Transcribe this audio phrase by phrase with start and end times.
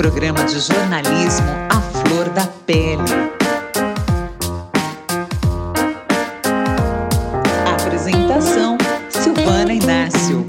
[0.00, 3.02] programa de jornalismo à flor da pele.
[7.70, 8.78] Apresentação:
[9.10, 10.42] Silvana Inácio.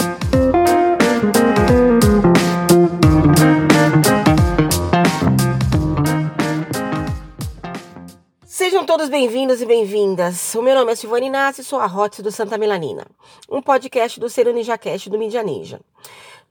[8.46, 10.56] Sejam todos bem-vindos e bem-vindas.
[10.56, 13.06] O meu nome é Silvana Inácio e sou a Hot do Santa Melanina,
[13.50, 15.82] um podcast do Ser Ninja Cast do Mídia Ninja.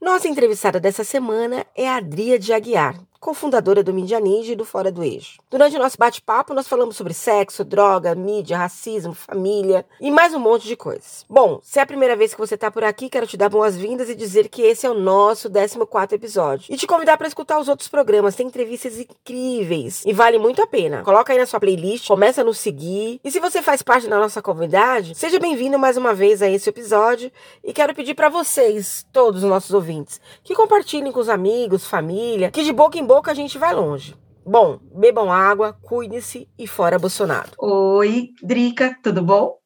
[0.01, 4.91] Nossa entrevistada dessa semana é a Adria Aguiar, cofundadora do Mídia Ninja e do Fora
[4.91, 5.41] do Eixo.
[5.51, 10.39] Durante o nosso bate-papo, nós falamos sobre sexo, droga, mídia, racismo, família e mais um
[10.39, 11.27] monte de coisas.
[11.29, 14.09] Bom, se é a primeira vez que você está por aqui, quero te dar boas-vindas
[14.09, 16.73] e dizer que esse é o nosso 14 episódio.
[16.73, 20.67] E te convidar para escutar os outros programas, tem entrevistas incríveis e vale muito a
[20.67, 21.03] pena.
[21.03, 23.21] Coloca aí na sua playlist, começa a nos seguir.
[23.23, 26.71] E se você faz parte da nossa comunidade, seja bem-vindo mais uma vez a esse
[26.71, 27.31] episódio
[27.63, 32.51] e quero pedir para vocês, todos os nossos ouvintes, que compartilhem com os amigos, família,
[32.51, 34.15] que de boca em boca a gente vai longe.
[34.47, 37.51] Bom, bebam água, cuidem-se e fora Bolsonaro.
[37.59, 39.57] Oi, Drica, tudo bom?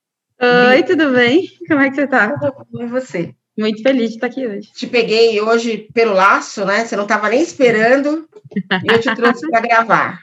[0.70, 1.46] Oi, tudo bem?
[1.68, 2.38] Como é que você tá?
[2.38, 3.34] Tudo bom, e você?
[3.58, 4.72] Muito feliz de estar aqui hoje.
[4.72, 6.86] Te peguei hoje pelo laço, né?
[6.86, 10.20] Você não estava nem esperando e eu te trouxe para gravar.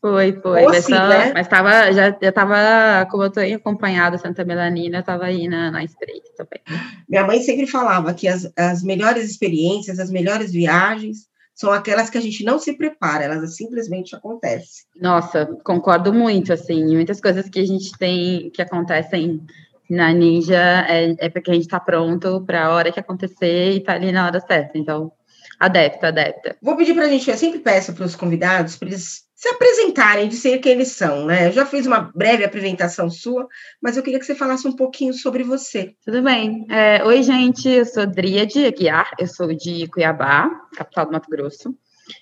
[0.00, 0.62] Foi, foi.
[0.62, 1.32] Ou mas, sim, né?
[1.34, 5.70] mas tava, já, já tava, como eu estou acompanhada Santa Melanina, eu estava aí na,
[5.70, 6.62] na espreita também.
[7.06, 11.28] Minha mãe sempre falava que as, as melhores experiências, as melhores viagens
[11.60, 14.86] são aquelas que a gente não se prepara, elas simplesmente acontecem.
[14.98, 19.42] Nossa, concordo muito, assim, muitas coisas que a gente tem, que acontecem
[19.90, 20.56] na Ninja,
[20.88, 24.10] é, é porque a gente está pronto para a hora que acontecer e está ali
[24.10, 25.12] na hora certa, então,
[25.58, 26.56] adepta, adepta.
[26.62, 30.28] Vou pedir para a gente, eu sempre peço para os convidados, para eles se apresentarem,
[30.28, 31.48] dizer quem eles são, né?
[31.48, 33.48] Eu já fiz uma breve apresentação sua,
[33.80, 35.94] mas eu queria que você falasse um pouquinho sobre você.
[36.04, 36.66] Tudo bem.
[36.68, 41.74] É, Oi, gente, eu sou Dríade Aguiar, eu sou de Cuiabá, capital do Mato Grosso.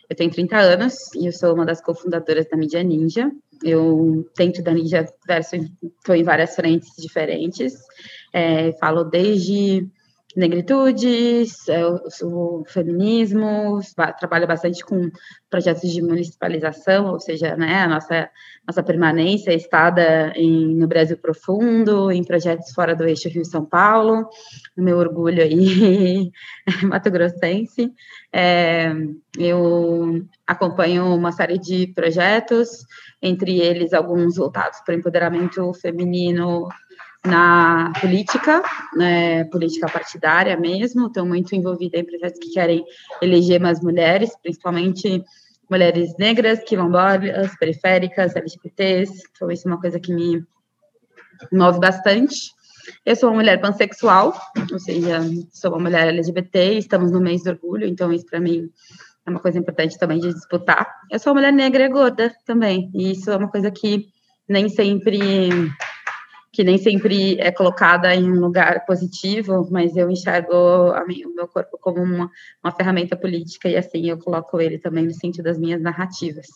[0.08, 3.32] Eu tenho 30 anos e eu sou uma das cofundadoras da Mídia Ninja.
[3.64, 7.74] Eu, dentro da Ninja, estou em várias frentes diferentes.
[8.32, 9.88] É, falo desde
[10.36, 11.84] negritudes, é,
[12.22, 13.80] o, feminismo,
[14.18, 15.10] trabalha bastante com
[15.48, 18.30] projetos de municipalização, ou seja, né, a nossa,
[18.66, 24.28] nossa permanência estada em, no Brasil profundo, em projetos fora do eixo Rio-São Paulo,
[24.76, 26.30] o meu orgulho aí,
[26.84, 27.92] Mato Grossense.
[28.30, 28.92] É,
[29.38, 32.86] eu acompanho uma série de projetos,
[33.22, 36.68] entre eles alguns voltados para o empoderamento feminino
[37.28, 38.62] na política,
[38.96, 42.84] né, política partidária mesmo, estou muito envolvida em projetos que querem
[43.22, 45.22] eleger mais mulheres, principalmente
[45.70, 50.42] mulheres negras, quilombolas, periféricas, LGBTs, então isso é uma coisa que me
[51.52, 52.52] move bastante.
[53.04, 54.34] Eu sou uma mulher pansexual,
[54.72, 55.20] ou seja,
[55.52, 58.70] sou uma mulher LGBT, estamos no mês do orgulho, então isso para mim
[59.26, 60.90] é uma coisa importante também de disputar.
[61.10, 64.08] Eu sou uma mulher negra e gorda também, e isso é uma coisa que
[64.48, 65.70] nem sempre
[66.52, 71.46] que nem sempre é colocada em um lugar positivo, mas eu enxergo mim, o meu
[71.46, 72.30] corpo como uma,
[72.62, 76.46] uma ferramenta política e assim eu coloco ele também no sentido das minhas narrativas.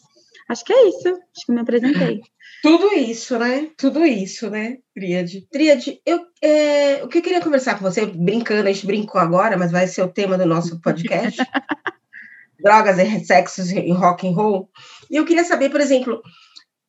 [0.48, 2.20] Acho que é isso, acho que me apresentei.
[2.62, 3.70] Tudo isso, né?
[3.76, 5.46] Tudo isso, né, Tríade?
[5.50, 9.56] Tríade, eu, é, o que eu queria conversar com você, brincando, a gente brincou agora,
[9.56, 11.42] mas vai ser o tema do nosso podcast.
[12.60, 14.70] Drogas e sexos em rock and roll.
[15.10, 16.22] E eu queria saber, por exemplo,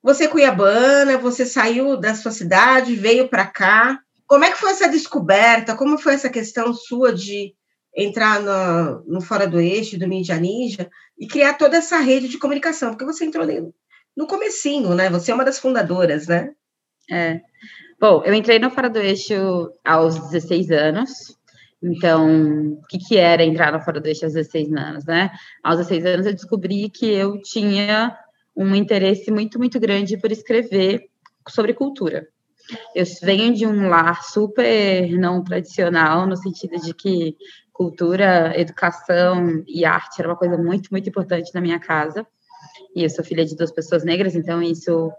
[0.03, 3.97] você é cuiabana, você saiu da sua cidade, veio para cá.
[4.27, 5.75] Como é que foi essa descoberta?
[5.75, 7.53] Como foi essa questão sua de
[7.95, 12.37] entrar no, no Fora do Eixo, do Mídia Ninja, e criar toda essa rede de
[12.37, 12.89] comunicação?
[12.89, 13.73] Porque você entrou no,
[14.17, 15.09] no comecinho, né?
[15.09, 16.51] Você é uma das fundadoras, né?
[17.09, 17.39] É.
[17.97, 21.11] Bom, eu entrei no Fora do Eixo aos 16 anos.
[21.81, 25.31] Então, o que, que era entrar no Fora do Eixo aos 16 anos, né?
[25.63, 28.17] Aos 16 anos eu descobri que eu tinha
[28.55, 31.09] um interesse muito, muito grande por escrever
[31.47, 32.27] sobre cultura.
[32.95, 37.35] Eu venho de um lar super não tradicional, no sentido de que
[37.73, 42.25] cultura, educação e arte era uma coisa muito, muito importante na minha casa.
[42.95, 45.11] E eu sou filha de duas pessoas negras, então isso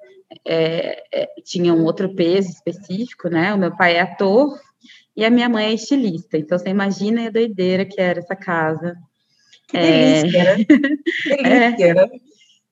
[0.46, 3.52] é, é, tinha um outro peso específico, né?
[3.52, 4.58] O meu pai é ator
[5.16, 6.38] e a minha mãe é estilista.
[6.38, 8.96] Então você imagina a doideira que era essa casa.
[9.68, 10.64] Que delícia, é, né?
[10.64, 12.08] delícia, é, né?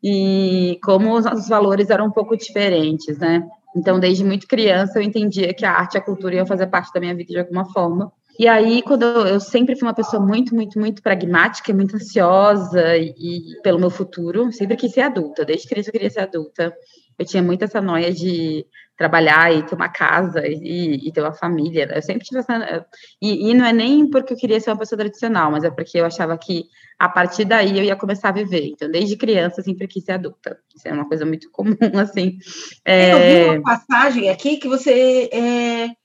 [0.02, 3.46] E como os nossos valores eram um pouco diferentes, né?
[3.74, 6.92] Então, desde muito criança, eu entendia que a arte e a cultura iam fazer parte
[6.92, 8.12] da minha vida de alguma forma.
[8.38, 12.96] E aí, quando eu, eu, sempre fui uma pessoa muito, muito, muito pragmática, muito ansiosa
[12.96, 15.44] e, e, pelo meu futuro, sempre quis ser adulta.
[15.44, 16.74] Desde criança eu queria ser adulta.
[17.18, 18.66] Eu tinha muito essa noia de
[18.96, 21.88] trabalhar e ter uma casa e, e ter uma família.
[21.94, 22.86] Eu sempre tive essa.
[23.20, 25.98] E, e, não é nem porque eu queria ser uma pessoa tradicional, mas é porque
[25.98, 26.64] eu achava que
[26.98, 28.66] a partir daí eu ia começar a viver.
[28.66, 30.58] Então, desde criança, sempre quis ser adulta.
[30.74, 32.38] Isso é uma coisa muito comum, assim.
[32.84, 33.12] É...
[33.12, 35.28] Eu vi uma passagem aqui que você.
[35.32, 36.02] É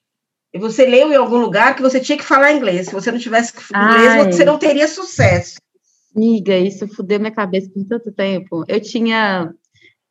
[0.57, 2.87] você leu em algum lugar que você tinha que falar inglês.
[2.87, 4.31] Se você não tivesse inglês, Ai.
[4.31, 5.57] você não teria sucesso.
[6.15, 8.63] Amiga, isso fudeu minha cabeça por tanto tempo.
[8.67, 9.53] Eu tinha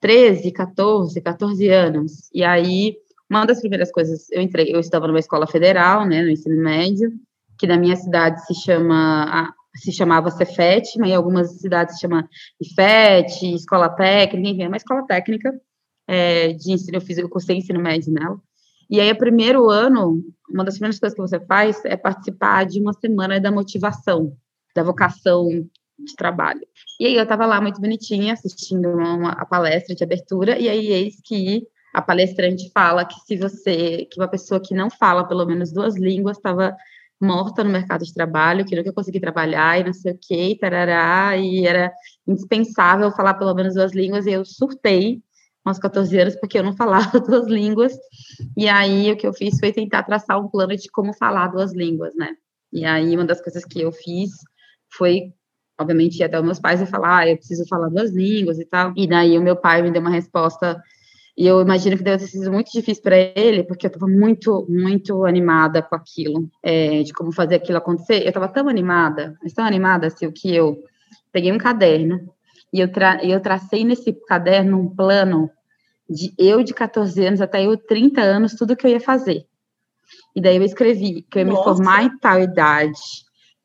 [0.01, 2.31] 13, 14, 14 anos.
[2.33, 2.97] E aí,
[3.29, 7.13] uma das primeiras coisas, eu entrei, eu estava numa escola federal, né, no ensino médio,
[7.59, 12.29] que na minha cidade se chama se chamava Cefet, mas em algumas cidades se chama
[12.61, 15.53] IFET, escola técnica, enfim, é uma escola técnica
[16.07, 18.41] é, de ensino, fiz, eu cursei ensino médio nela.
[18.89, 22.81] E aí, o primeiro ano, uma das primeiras coisas que você faz é participar de
[22.81, 24.33] uma semana da motivação,
[24.75, 25.49] da vocação
[25.99, 26.67] de trabalho.
[27.01, 30.89] E aí, eu estava lá muito bonitinha, assistindo uma, a palestra de abertura, e aí,
[30.89, 35.47] eis que a palestrante fala que se você, que uma pessoa que não fala pelo
[35.47, 36.77] menos duas línguas estava
[37.21, 41.37] morta no mercado de trabalho, que nunca consegui trabalhar e não sei o que, tarará,
[41.37, 41.91] e era
[42.27, 45.23] indispensável falar pelo menos duas línguas, e eu surtei
[45.65, 47.97] aos 14 anos, porque eu não falava duas línguas,
[48.57, 51.73] e aí o que eu fiz foi tentar traçar um plano de como falar duas
[51.73, 52.35] línguas, né?
[52.73, 54.31] E aí uma das coisas que eu fiz
[54.91, 55.33] foi,
[55.79, 58.65] obviamente, ir até os meus pais e falar, ah, eu preciso falar duas línguas e
[58.65, 60.83] tal, e daí o meu pai me deu uma resposta
[61.37, 64.67] e eu imagino que deve ter sido muito difícil para ele, porque eu estava muito,
[64.71, 68.23] muito animada com aquilo, é, de como fazer aquilo acontecer.
[68.23, 70.83] Eu estava tão animada, mas tão animada, assim, que eu
[71.31, 72.33] peguei um caderno
[72.73, 75.51] e eu, tra eu tracei nesse caderno um plano
[76.09, 79.45] de eu de 14 anos até eu 30 anos, tudo que eu ia fazer.
[80.35, 81.71] E daí eu escrevi que eu ia Nossa.
[81.71, 82.99] me formar em tal idade,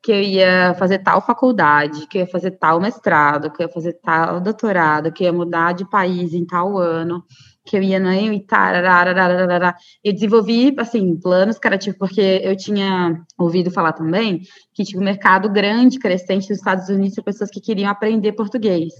[0.02, 3.72] que eu ia fazer tal faculdade, que eu ia fazer tal mestrado, que eu ia
[3.72, 7.24] fazer tal doutorado, que eu ia mudar de país em tal ano,
[7.64, 13.70] que eu ia no e tararara, eu desenvolvi, assim, planos criativos, porque eu tinha ouvido
[13.70, 14.40] falar também
[14.74, 18.92] que tinha um mercado grande, crescente nos Estados Unidos para pessoas que queriam aprender português.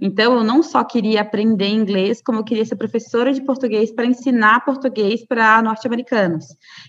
[0.00, 4.06] Então, eu não só queria aprender inglês, como eu queria ser professora de português para
[4.06, 6.46] ensinar português para norte-americanos.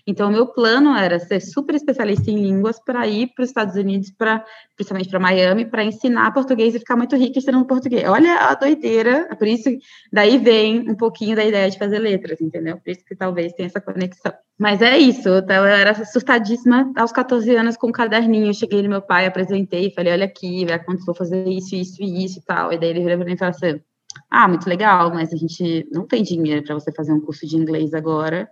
[0.08, 3.76] Então, o meu plano era ser super especialista em línguas para ir para os Estados
[3.76, 4.44] Unidos, para
[4.76, 8.08] principalmente para Miami, para ensinar português e ficar muito rica ensinando português.
[8.08, 9.70] Olha a doideira, é por isso,
[10.12, 12.78] daí vem um pouquinho da ideia de fazer letras, entendeu?
[12.78, 14.34] Por isso que talvez tenha essa conexão.
[14.58, 17.92] Mas é isso, então eu era surtadíssima aos 14 anos com um
[18.30, 18.54] caderninho.
[18.54, 22.24] cheguei no meu pai, apresentei, falei: olha aqui, vai acontecer, vou fazer isso, isso e
[22.24, 22.72] isso e tal.
[22.72, 23.82] E daí ele virou para mim e falou assim:
[24.30, 27.58] ah, muito legal, mas a gente não tem dinheiro para você fazer um curso de
[27.58, 28.50] inglês agora.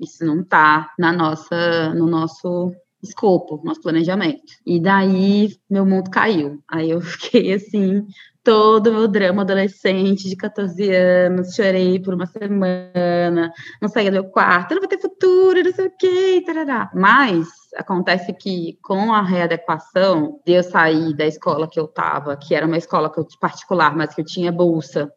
[0.00, 2.72] Isso não está na nossa, no nosso
[3.02, 4.52] escopo, nosso planejamento.
[4.66, 6.62] E daí meu mundo caiu.
[6.68, 8.06] Aí eu fiquei assim,
[8.44, 13.50] todo o meu drama adolescente de 14 anos, chorei por uma semana,
[13.80, 16.90] não saía do meu quarto, não vou ter futuro, não sei o quê, tarará.
[16.94, 22.54] Mas acontece que com a readequação de eu sair da escola que eu estava, que
[22.54, 23.10] era uma escola
[23.40, 25.10] particular, mas que eu tinha bolsa,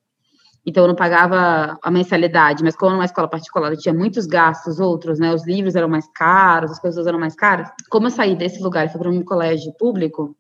[0.66, 4.82] então eu não pagava a mensalidade, mas como numa escola particular eu tinha muitos gastos
[4.82, 5.34] outros, né?
[5.34, 7.70] Os livros eram mais caros, as coisas eram mais caras.
[7.90, 10.36] Como eu saí desse lugar e fui para um colégio público,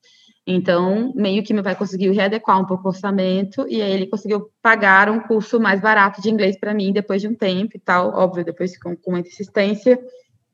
[0.49, 4.49] então, meio que meu pai conseguiu readequar um pouco o orçamento e aí ele conseguiu
[4.61, 8.13] pagar um curso mais barato de inglês para mim depois de um tempo e tal,
[8.13, 9.99] óbvio, depois com, com muita insistência.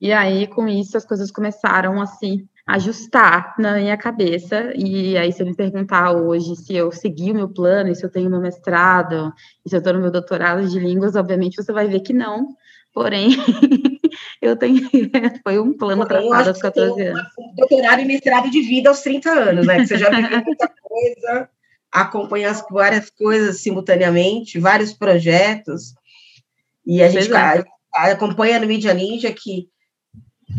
[0.01, 4.73] E aí, com isso, as coisas começaram a se ajustar na minha cabeça.
[4.75, 8.03] E aí, se eu me perguntar hoje se eu segui o meu plano, e se
[8.03, 9.31] eu tenho meu mestrado,
[9.63, 12.47] e se eu estou no meu doutorado de línguas, obviamente você vai ver que não.
[12.91, 13.29] Porém,
[14.43, 14.81] eu tenho.
[15.43, 17.23] Foi um plano traçado aos 14 anos.
[17.55, 19.79] Doutorado e mestrado de vida aos 30 anos, né?
[19.79, 21.50] Que você já viveu muita coisa,
[21.91, 25.93] acompanha as, várias coisas simultaneamente, vários projetos.
[26.85, 27.63] E a gente é.
[27.93, 29.69] acompanha no Media Ninja que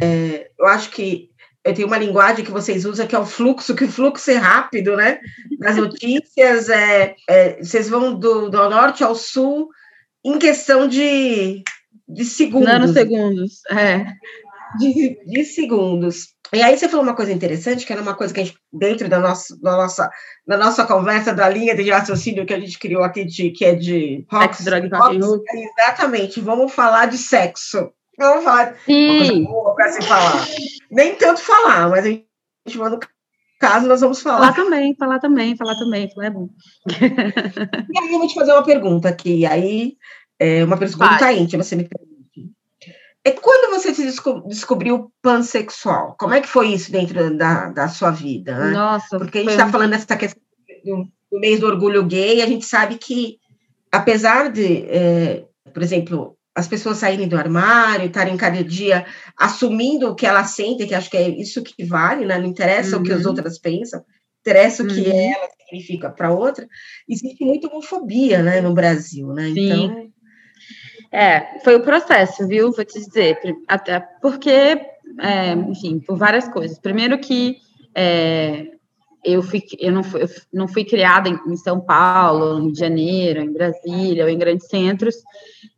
[0.00, 1.30] é, eu acho que
[1.62, 4.36] eu tenho uma linguagem que vocês usam que é o fluxo, que o fluxo é
[4.36, 5.18] rápido, né?
[5.58, 9.68] Nas notícias, é, é, vocês vão do, do norte ao sul
[10.24, 11.62] em questão de
[12.08, 12.68] de segundos.
[12.68, 14.04] Nanosegundos, é.
[14.78, 16.34] De, de segundos.
[16.52, 19.08] E aí você falou uma coisa interessante, que era uma coisa que a gente, dentro
[19.08, 20.10] da nossa, da nossa,
[20.46, 23.74] da nossa conversa, da linha de raciocínio que a gente criou aqui, de, que é
[23.74, 25.18] de Rox, drug, rock
[25.52, 27.90] Exatamente, vamos falar de sexo.
[28.16, 29.10] Vamos falar Sim.
[29.10, 30.46] uma coisa boa para se falar.
[30.90, 32.28] Nem tanto falar, mas a gente,
[32.76, 33.00] no
[33.58, 34.38] caso, nós vamos falar.
[34.38, 36.48] Falar também, falar também, falar também, falar é bom.
[37.00, 39.96] e aí eu vou te fazer uma pergunta aqui, aí
[40.38, 41.38] é uma pergunta Vai.
[41.38, 42.52] íntima, você me permite.
[43.24, 46.16] é quando você se desco descobriu pansexual?
[46.18, 48.56] Como é que foi isso dentro da, da sua vida?
[48.58, 48.70] Né?
[48.72, 50.42] Nossa, porque a gente está falando dessa questão
[50.84, 53.38] do, do, mês do orgulho gay, a gente sabe que,
[53.90, 60.14] apesar de, é, por exemplo, as pessoas saírem do armário, estarem cada dia assumindo o
[60.14, 62.38] que elas sentem, que acho que é isso que vale, né?
[62.38, 63.02] não interessa uhum.
[63.02, 63.30] o que as uhum.
[63.30, 64.04] outras pensam,
[64.40, 64.88] interessa uhum.
[64.88, 65.32] o que uhum.
[65.32, 66.68] ela significa para outra,
[67.08, 69.52] existe muita homofobia né, no Brasil, né?
[69.52, 69.84] Sim.
[69.84, 70.13] Então
[71.14, 72.72] é, foi o processo, viu?
[72.72, 74.50] Vou te dizer, até porque,
[75.20, 76.76] é, enfim, por várias coisas.
[76.76, 77.58] Primeiro que
[77.94, 78.66] é,
[79.24, 82.72] eu, fui, eu, não fui, eu não fui criada em, em, São Paulo, no Rio
[82.72, 85.14] de Janeiro, em Brasília, ou em grandes centros,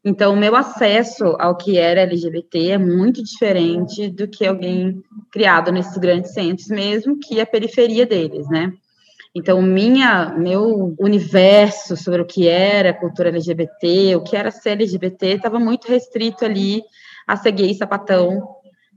[0.03, 5.71] então o meu acesso ao que era LGBT é muito diferente do que alguém criado
[5.71, 8.73] nesses grandes centros, mesmo que a periferia deles, né?
[9.39, 15.27] Então, minha, meu universo sobre o que era cultura LGBT, o que era ser LGBT,
[15.35, 16.83] estava muito restrito ali
[17.29, 18.49] a ser gay sapatão,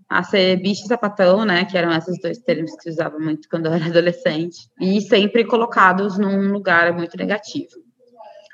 [0.08, 3.66] a ser bicho sapatão, né, que eram esses dois termos que se usavam muito quando
[3.66, 7.76] eu era adolescente, e sempre colocados num lugar muito negativo.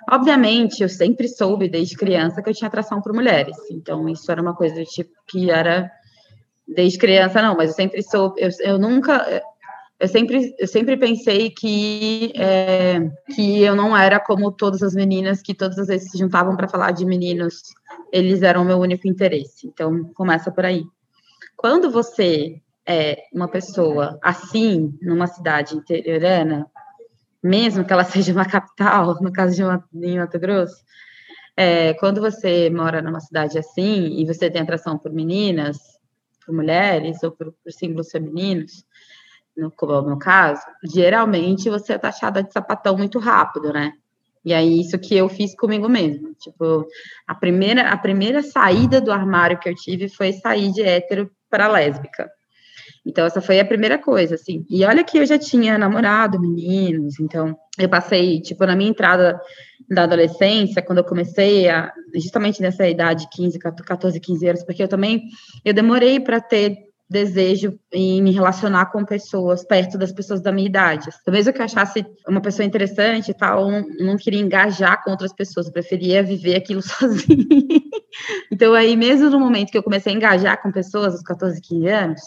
[0.09, 4.41] Obviamente, eu sempre soube desde criança que eu tinha atração por mulheres, então isso era
[4.41, 5.91] uma coisa do tipo que era
[6.67, 9.43] desde criança não, mas eu sempre soube, eu, eu nunca,
[10.05, 12.99] eu sempre, eu sempre pensei que, é,
[13.33, 16.67] que eu não era como todas as meninas que todas as vezes se juntavam para
[16.67, 17.73] falar de meninos,
[18.11, 19.65] eles eram o meu único interesse.
[19.67, 20.83] Então, começa por aí.
[21.57, 26.67] Quando você é uma pessoa assim, numa cidade interiorana,
[27.41, 30.83] mesmo que ela seja uma capital, no caso de uma, em Mato Grosso,
[31.57, 35.79] é, quando você mora numa cidade assim e você tem atração por meninas,
[36.45, 38.84] por mulheres ou por, por símbolos femininos,
[39.57, 43.93] no, como é meu caso, geralmente você é taxada de sapatão muito rápido, né?
[44.43, 46.35] E aí, isso que eu fiz comigo mesmo.
[46.35, 46.85] Tipo,
[47.25, 51.67] a primeira, a primeira saída do armário que eu tive foi sair de hétero para
[51.67, 52.29] lésbica.
[53.03, 54.63] Então, essa foi a primeira coisa, assim.
[54.69, 59.39] E olha que eu já tinha namorado meninos, então eu passei, tipo, na minha entrada
[59.89, 64.87] da adolescência, quando eu comecei a, justamente nessa idade, 15, 14, 15 anos, porque eu
[64.87, 65.23] também,
[65.63, 70.67] eu demorei para ter desejo em me relacionar com pessoas perto das pessoas da minha
[70.67, 71.09] idade.
[71.21, 75.11] Então, mesmo que eu achasse uma pessoa interessante e tal, não, não queria engajar com
[75.11, 77.45] outras pessoas, eu preferia viver aquilo sozinha.
[78.51, 81.87] então, aí, mesmo no momento que eu comecei a engajar com pessoas, aos 14, 15
[81.87, 82.21] anos,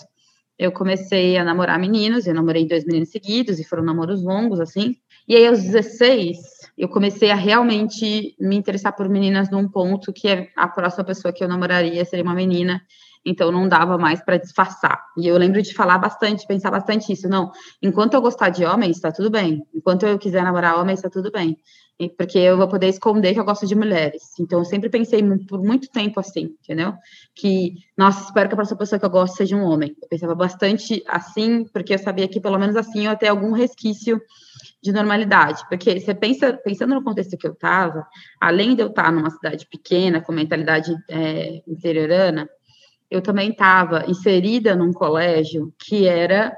[0.58, 4.96] eu comecei a namorar meninos, eu namorei dois meninos seguidos, e foram namoros longos, assim.
[5.26, 6.38] E aí, aos 16,
[6.76, 11.42] eu comecei a realmente me interessar por meninas num ponto que a próxima pessoa que
[11.42, 12.80] eu namoraria seria uma menina
[13.28, 15.04] então não dava mais para disfarçar.
[15.16, 17.28] E eu lembro de falar bastante, pensar bastante isso.
[17.28, 19.62] Não, enquanto eu gostar de homens, está tudo bem.
[19.74, 21.58] Enquanto eu quiser namorar homens, está tudo bem.
[22.16, 24.22] Porque eu vou poder esconder que eu gosto de mulheres.
[24.40, 26.94] Então eu sempre pensei por muito tempo assim, entendeu?
[27.34, 29.94] Que, nossa, espero que a próxima pessoa que eu gosto seja um homem.
[30.00, 34.20] Eu pensava bastante assim, porque eu sabia que pelo menos assim eu ter algum resquício
[34.82, 38.06] de normalidade, porque você pensa, pensando no contexto que eu estava,
[38.40, 42.48] além de eu estar numa cidade pequena, com mentalidade é, interiorana,
[43.10, 46.56] eu também estava inserida num colégio que era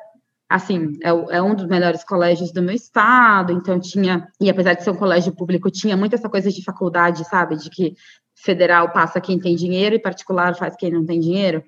[0.49, 4.83] assim, é, é, um dos melhores colégios do meu estado, então tinha, e apesar de
[4.83, 7.95] ser um colégio público, tinha muito essa coisa de faculdade, sabe, de que
[8.35, 11.63] federal passa quem tem dinheiro e particular faz quem não tem dinheiro.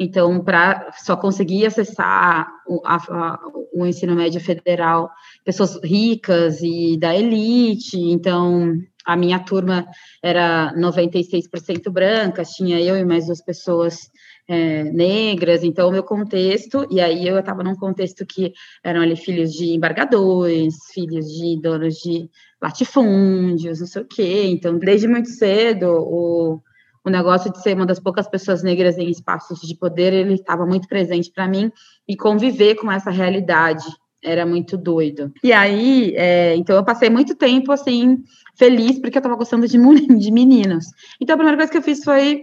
[0.00, 3.38] Então, para só conseguir acessar o, a, a,
[3.72, 5.08] o ensino médio federal,
[5.44, 9.86] pessoas ricas e da elite, então a minha turma
[10.20, 14.10] era 96% brancas, tinha eu e mais duas pessoas
[14.46, 19.16] é, negras, então o meu contexto, e aí eu estava num contexto que eram ali
[19.16, 22.28] filhos de embargadores, filhos de donos de
[22.60, 26.60] latifúndios, não sei o quê, então desde muito cedo o,
[27.04, 30.66] o negócio de ser uma das poucas pessoas negras em espaços de poder, ele estava
[30.66, 31.70] muito presente para mim,
[32.06, 33.84] e conviver com essa realidade
[34.22, 35.30] era muito doido.
[35.42, 38.24] E aí, é, então eu passei muito tempo assim,
[38.56, 39.76] feliz, porque eu estava gostando de,
[40.18, 40.86] de meninos.
[41.20, 42.42] Então a primeira coisa que eu fiz foi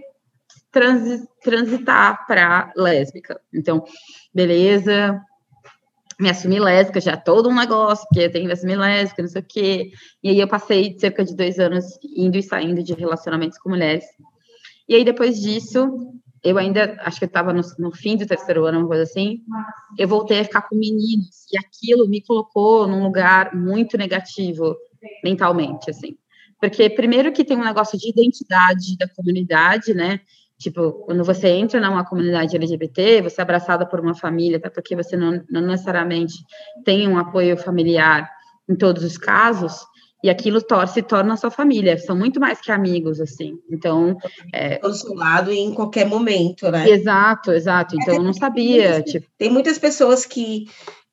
[0.72, 3.40] transi, transitar para lésbica.
[3.52, 3.84] Então,
[4.34, 5.22] beleza,
[6.18, 9.28] me assumi lésbica, já todo um negócio, que eu tenho que me assumir lésbica, não
[9.28, 9.90] sei o quê.
[10.22, 11.84] E aí eu passei cerca de dois anos
[12.16, 14.04] indo e saindo de relacionamentos com mulheres.
[14.88, 16.12] E aí, depois disso,
[16.42, 19.42] eu ainda, acho que eu estava no, no, fim do terceiro ano, uma coisa assim,
[19.96, 24.76] eu voltei a ficar com meninos, e aquilo me colocou num lugar muito negativo
[25.22, 26.16] mentalmente, assim.
[26.60, 30.20] Porque, primeiro, que tem um negócio de identidade da comunidade, né?
[30.62, 34.94] Tipo, quando você entra numa comunidade LGBT, você é abraçada por uma família, até porque
[34.94, 36.34] você não, não necessariamente
[36.84, 38.30] tem um apoio familiar
[38.68, 39.84] em todos os casos.
[40.22, 43.58] e aquilo tor se torna a sua família, são muito mais que amigos, assim.
[43.68, 44.16] Então.
[44.52, 44.78] É...
[44.78, 46.88] Do seu lado e em qualquer momento, né?
[46.88, 47.96] Exato, exato.
[47.96, 49.02] Então, eu não sabia.
[49.02, 49.26] Tem, tipo...
[49.36, 50.66] tem muitas pessoas que.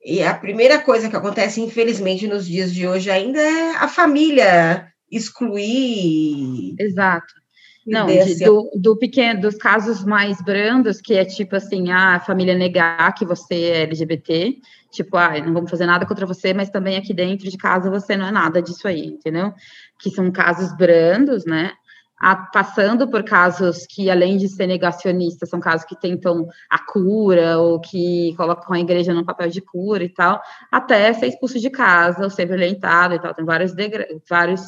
[0.06, 4.88] E a primeira coisa que acontece, infelizmente, nos dias de hoje ainda é a família
[5.12, 6.76] excluir.
[6.80, 7.34] Exato.
[7.90, 8.08] Não,
[8.46, 13.14] do, do, pequeno, dos casos mais brandos, que é tipo assim, ah, a família negar
[13.14, 14.58] que você é LGBT,
[14.92, 18.16] tipo, ah, não vamos fazer nada contra você, mas também aqui dentro de casa você
[18.16, 19.54] não é nada disso aí, entendeu?
[19.98, 21.72] Que são casos brandos, né?
[22.22, 27.58] A, passando por casos que, além de ser negacionistas, são casos que tentam a cura
[27.60, 31.70] ou que colocam a igreja no papel de cura e tal, até ser expulso de
[31.70, 33.34] casa ou ser violentado e tal.
[33.34, 33.74] Tem vários,
[34.30, 34.62] vários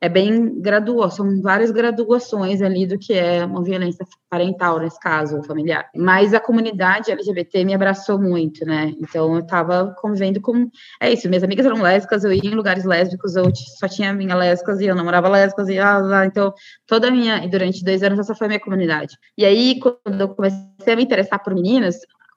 [0.00, 5.42] é bem gradual, são várias graduações ali do que é uma violência parental, nesse caso,
[5.42, 5.90] familiar.
[5.94, 8.92] Mas a comunidade LGBT me abraçou muito, né?
[9.00, 10.70] Então eu tava convivendo com.
[11.00, 14.36] É isso, minhas amigas eram lésbicas, eu ia em lugares lésbicos, eu só tinha minha
[14.36, 16.54] lésbicas e eu namorava lésbicas, e ah, então
[16.86, 17.44] toda a minha.
[17.44, 19.16] E durante dois anos essa foi a minha comunidade.
[19.36, 21.96] E aí, quando eu comecei a me interessar por meninas,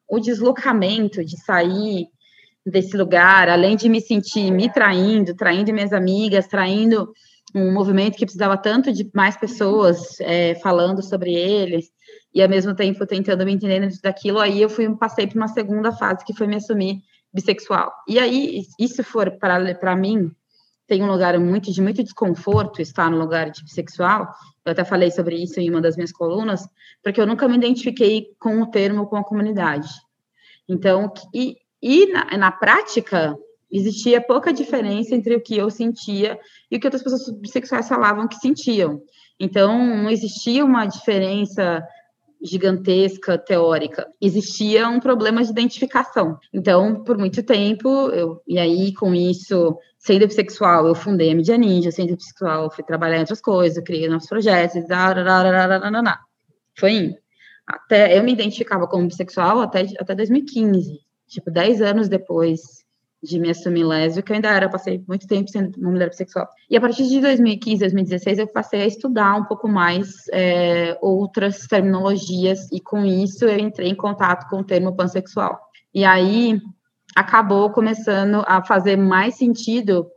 [0.09, 2.07] o deslocamento de sair
[2.65, 7.11] desse lugar, além de me sentir me traindo, traindo minhas amigas, traindo
[7.53, 11.91] um movimento que precisava tanto de mais pessoas é, falando sobre eles
[12.33, 15.91] e ao mesmo tempo tentando me entender daquilo, aí eu fui passei para uma segunda
[15.91, 17.01] fase que foi me assumir
[17.33, 17.91] bissexual.
[18.07, 20.31] E aí, isso for para mim,
[20.87, 24.27] tem um lugar muito de muito desconforto estar no lugar de bissexual.
[24.65, 26.67] Eu até falei sobre isso em uma das minhas colunas,
[27.03, 29.89] porque eu nunca me identifiquei com o termo, com a comunidade.
[30.67, 33.35] Então, e, e na, na prática,
[33.71, 36.37] existia pouca diferença entre o que eu sentia
[36.69, 39.01] e o que outras pessoas bissexuais falavam que sentiam.
[39.39, 41.83] Então, não existia uma diferença
[42.43, 44.07] gigantesca teórica.
[44.19, 46.39] Existia um problema de identificação.
[46.51, 51.57] Então, por muito tempo, eu, e aí com isso, sendo bissexual, eu fundei a Mídia
[51.57, 54.85] Ninja, sendo bissexual, fui trabalhar em outras coisas, criei novos projetos, e
[56.75, 57.15] foi indo.
[57.67, 62.80] Até, eu me identificava como bissexual até, até 2015, tipo, 10 anos depois
[63.23, 66.47] de me assumir lésbica, eu ainda era, passei muito tempo sendo uma mulher bissexual.
[66.69, 71.67] E a partir de 2015, 2016, eu passei a estudar um pouco mais é, outras
[71.67, 75.59] terminologias, e com isso eu entrei em contato com o termo pansexual.
[75.93, 76.59] E aí
[77.15, 80.07] acabou começando a fazer mais sentido,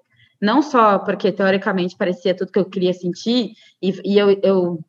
[0.40, 4.80] não só porque teoricamente parecia tudo que eu queria sentir, e, e eu, eu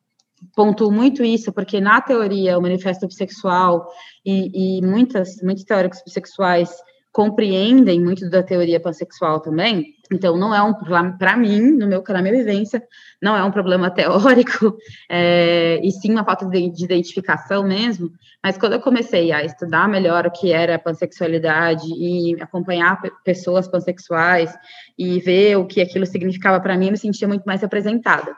[0.54, 3.86] pontuo muito isso, porque na teoria o manifesto bissexual
[4.24, 6.70] e, e muitas, muitos teóricos bissexuais
[7.16, 9.94] compreendem muito da teoria pansexual também.
[10.12, 12.82] Então, não é um problema, para mim, no meu, na minha vivência,
[13.22, 14.76] não é um problema teórico,
[15.08, 18.10] é, e sim uma falta de, de, identificação mesmo.
[18.44, 24.54] Mas quando eu comecei a estudar melhor o que era pansexualidade e acompanhar pessoas pansexuais
[24.98, 28.36] e ver o que aquilo significava para mim, eu me sentia muito mais representada.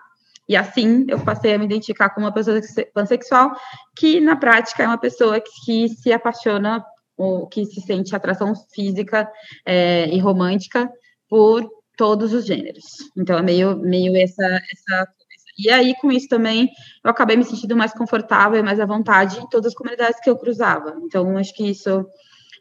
[0.48, 2.60] E assim eu passei a me identificar como uma pessoa
[2.94, 3.56] pansexual,
[3.96, 6.84] que na prática é uma pessoa que, que se apaixona
[7.18, 9.28] o que se sente atração física
[9.66, 10.88] é, e romântica
[11.28, 12.84] por todos os gêneros.
[13.16, 15.08] Então, é meio, meio essa, essa
[15.58, 16.70] e aí, com isso também,
[17.04, 20.30] eu acabei me sentindo mais confortável e mais à vontade em todas as comunidades que
[20.30, 20.96] eu cruzava.
[21.02, 22.06] Então, acho que isso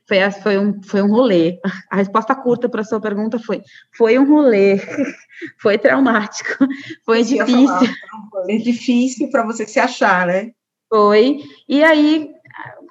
[0.07, 1.59] foi, foi, um, foi um rolê.
[1.91, 3.61] A resposta curta para a sua pergunta foi:
[3.95, 4.77] foi um rolê,
[5.61, 6.65] foi traumático,
[7.05, 7.67] foi difícil.
[7.67, 10.51] Falar, foi um rolê difícil para você se achar, né?
[10.89, 11.37] Foi.
[11.69, 12.31] E aí,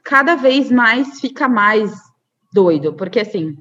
[0.07, 1.93] cada vez mais fica mais
[2.53, 3.59] doido, porque assim,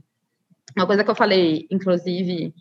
[0.77, 2.53] uma coisa que eu falei, inclusive,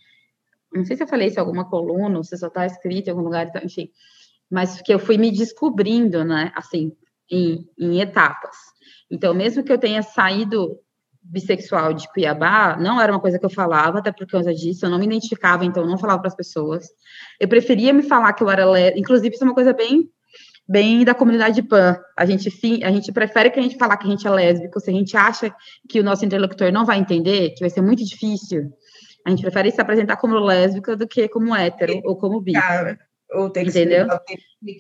[0.72, 3.22] não sei se eu falei isso em alguma coluna, se só está escrito em algum
[3.22, 3.90] lugar, então, enfim,
[4.50, 6.92] mas que eu fui me descobrindo, né, assim,
[7.30, 8.56] em, em etapas.
[9.10, 10.78] Então, mesmo que eu tenha saído
[11.22, 14.90] bissexual de Cuiabá, não era uma coisa que eu falava, até por causa disso, eu
[14.90, 16.86] não me identificava, então não falava para as pessoas.
[17.38, 20.10] Eu preferia me falar que eu era lésbica, inclusive isso é uma coisa bem
[20.68, 21.96] bem da comunidade pan.
[22.16, 22.48] A gente,
[22.82, 25.16] a gente prefere que a gente falar que a gente é lésbico, se a gente
[25.16, 25.54] acha
[25.88, 28.72] que o nosso interlocutor não vai entender, que vai ser muito difícil,
[29.26, 32.52] a gente prefere se apresentar como lésbica do que como hétero ou como bi.
[33.32, 34.06] ou tem que Entendeu?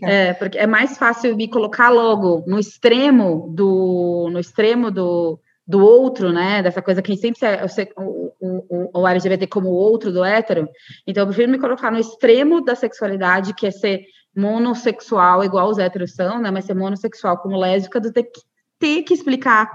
[0.02, 5.84] É, porque é mais fácil me colocar logo no extremo do no extremo do, do
[5.84, 6.62] outro, né?
[6.62, 7.64] Dessa coisa que sempre é
[7.96, 10.68] o, o, o LGBT como o outro do hétero.
[11.06, 14.04] Então, eu prefiro me colocar no extremo da sexualidade, que é ser
[14.36, 16.50] monossexual, igual os héteros são, né?
[16.50, 18.40] Mas ser monossexual como lésbica, do ter que,
[18.78, 19.70] ter que explicar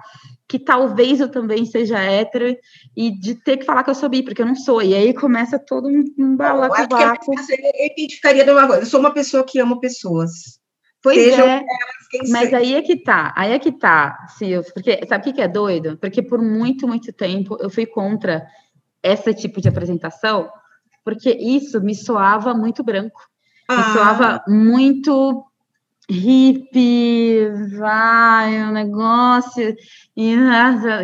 [0.48, 2.58] que talvez eu também seja hétero
[2.98, 4.82] e de ter que falar que eu sou bi, porque eu não sou.
[4.82, 7.32] E aí começa todo um, um balacobaco.
[7.32, 8.82] Eu, eu identificaria de uma coisa.
[8.82, 10.60] Eu sou uma pessoa que ama pessoas.
[11.02, 11.63] Pois Sejam é,
[12.30, 15.48] mas aí é que tá, aí é que tá, Silvio, porque sabe o que é
[15.48, 15.98] doido?
[15.98, 18.45] Porque por muito, muito tempo eu fui contra
[19.02, 20.50] esse tipo de apresentação,
[21.06, 23.22] porque isso me soava muito branco.
[23.69, 23.93] Ah.
[23.93, 25.45] Soava muito
[26.10, 29.75] hippie, vai, um negócio,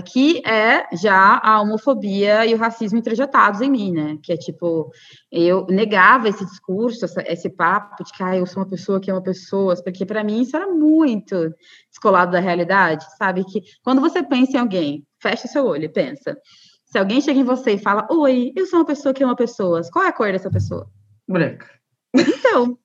[0.03, 4.17] que é já a homofobia e o racismo introjetados em mim, né?
[4.23, 4.89] Que é tipo,
[5.31, 9.21] eu negava esse discurso, esse papo de que ah, eu sou uma pessoa que ama
[9.21, 11.53] pessoas, porque para mim isso era muito
[11.91, 13.43] descolado da realidade, sabe?
[13.43, 16.35] Que quando você pensa em alguém, fecha seu olho e pensa.
[16.83, 19.87] Se alguém chega em você e fala, oi, eu sou uma pessoa que ama pessoas,
[19.91, 20.89] qual é a cor dessa pessoa?
[21.27, 21.75] Branca.
[22.19, 22.77] Então,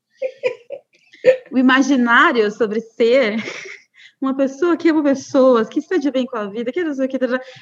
[1.50, 3.36] o imaginário sobre ser
[4.20, 7.06] uma pessoa que ama pessoas, que está de bem com a vida, que não sei
[7.06, 7.18] o que.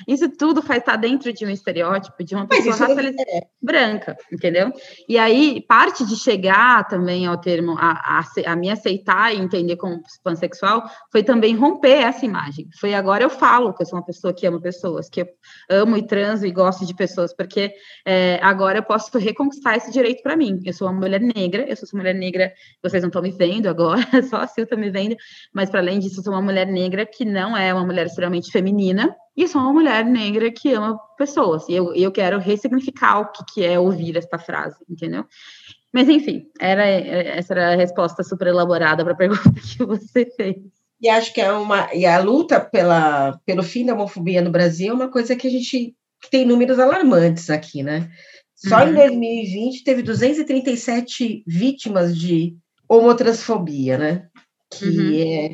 [0.06, 3.46] Isso tudo faz estar dentro de um estereótipo de uma pessoa racializada é.
[3.62, 4.72] branca, entendeu?
[5.08, 9.76] E aí, parte de chegar também ao termo, a, a, a me aceitar e entender
[9.76, 12.68] como pansexual, foi também romper essa imagem.
[12.80, 15.28] Foi agora eu falo que eu sou uma pessoa que ama pessoas, que eu
[15.70, 17.72] amo e transo e gosto de pessoas, porque
[18.04, 20.60] é, agora eu posso reconquistar esse direito para mim.
[20.64, 23.68] Eu sou uma mulher negra, eu sou uma mulher negra, vocês não estão me vendo
[23.68, 25.16] agora, só a Sil está me vendo,
[25.52, 28.50] mas para além disso, eu sou uma mulher negra que não é uma mulher extremamente
[28.50, 31.68] feminina, e sou uma mulher negra que ama pessoas.
[31.68, 35.24] E eu, eu quero ressignificar o que, que é ouvir esta frase, entendeu?
[35.92, 40.56] Mas, enfim, era, essa era a resposta super elaborada para a pergunta que você fez.
[41.00, 41.88] E acho que é uma.
[41.94, 45.50] E a luta pela, pelo fim da homofobia no Brasil é uma coisa que a
[45.50, 48.10] gente que tem números alarmantes aqui, né?
[48.56, 48.88] Só uhum.
[48.88, 52.56] em 2020 teve 237 vítimas de
[52.88, 54.28] homotransfobia, né?
[54.68, 55.14] Que uhum.
[55.14, 55.50] é,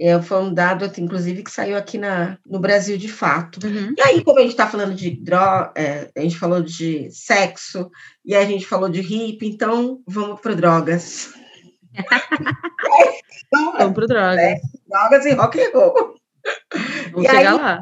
[0.00, 3.58] é, foi um dado, inclusive, que saiu aqui na, no Brasil de fato.
[3.66, 3.94] Uhum.
[3.96, 7.90] E aí, como a gente está falando de droga, é, a gente falou de sexo,
[8.24, 11.32] e a gente falou de hippie, então vamos para drogas.
[13.52, 14.38] vamos para drogas.
[14.38, 16.14] É, drogas e rock and roll.
[17.10, 17.80] Vamos chegar aí, lá.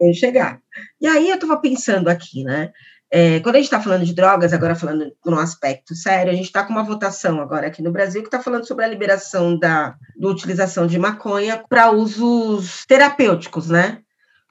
[0.00, 0.60] Vamos chegar.
[1.00, 2.72] E aí eu estava pensando aqui, né?
[3.14, 6.46] É, quando a gente está falando de drogas, agora falando num aspecto sério, a gente
[6.46, 9.94] está com uma votação agora aqui no Brasil que está falando sobre a liberação da,
[10.18, 14.00] da utilização de maconha para usos terapêuticos, né?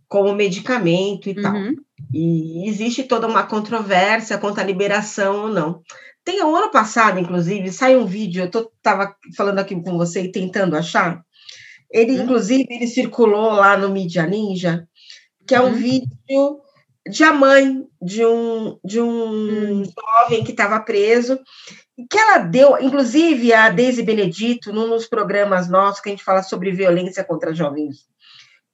[0.07, 1.41] Como medicamento e uhum.
[1.41, 1.55] tal.
[2.13, 5.81] E existe toda uma controvérsia quanto à liberação ou não.
[6.23, 10.31] Tem o ano passado, inclusive, saiu um vídeo, eu estava falando aqui com você e
[10.31, 11.23] tentando achar.
[11.89, 12.25] Ele, uhum.
[12.25, 14.87] inclusive, ele circulou lá no Media Ninja,
[15.47, 15.73] que é um uhum.
[15.73, 16.61] vídeo
[17.07, 19.83] de a mãe de um, de um hum.
[19.83, 21.39] jovem que estava preso,
[21.97, 26.23] e que ela deu, inclusive a Deise Benedito, num dos programas nossos que a gente
[26.23, 28.07] fala sobre violência contra jovens,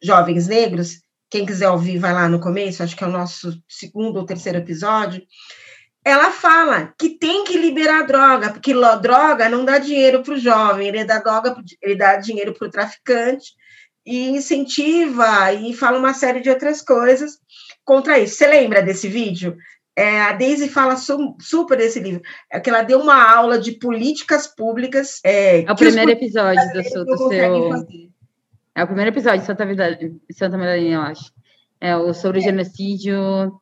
[0.02, 4.18] jovens negros, quem quiser ouvir, vai lá no começo, acho que é o nosso segundo
[4.18, 5.22] ou terceiro episódio,
[6.04, 10.88] ela fala que tem que liberar droga, porque droga não dá dinheiro para o jovem,
[10.88, 13.54] ele dá, droga, ele dá dinheiro para o traficante,
[14.06, 17.40] e incentiva, e fala uma série de outras coisas,
[17.88, 18.36] contra isso.
[18.36, 19.58] Você lembra desse vídeo?
[19.96, 22.22] É, a Daisy fala su super desse livro,
[22.52, 25.20] é que ela deu uma aula de políticas públicas.
[25.24, 27.88] É, é o primeiro episódio do, seu, do seu.
[28.76, 29.98] É o primeiro episódio de Santa, Vida,
[30.32, 31.34] Santa Maria, eu acho.
[31.82, 32.44] É o sobre o é.
[32.44, 33.60] genocídio.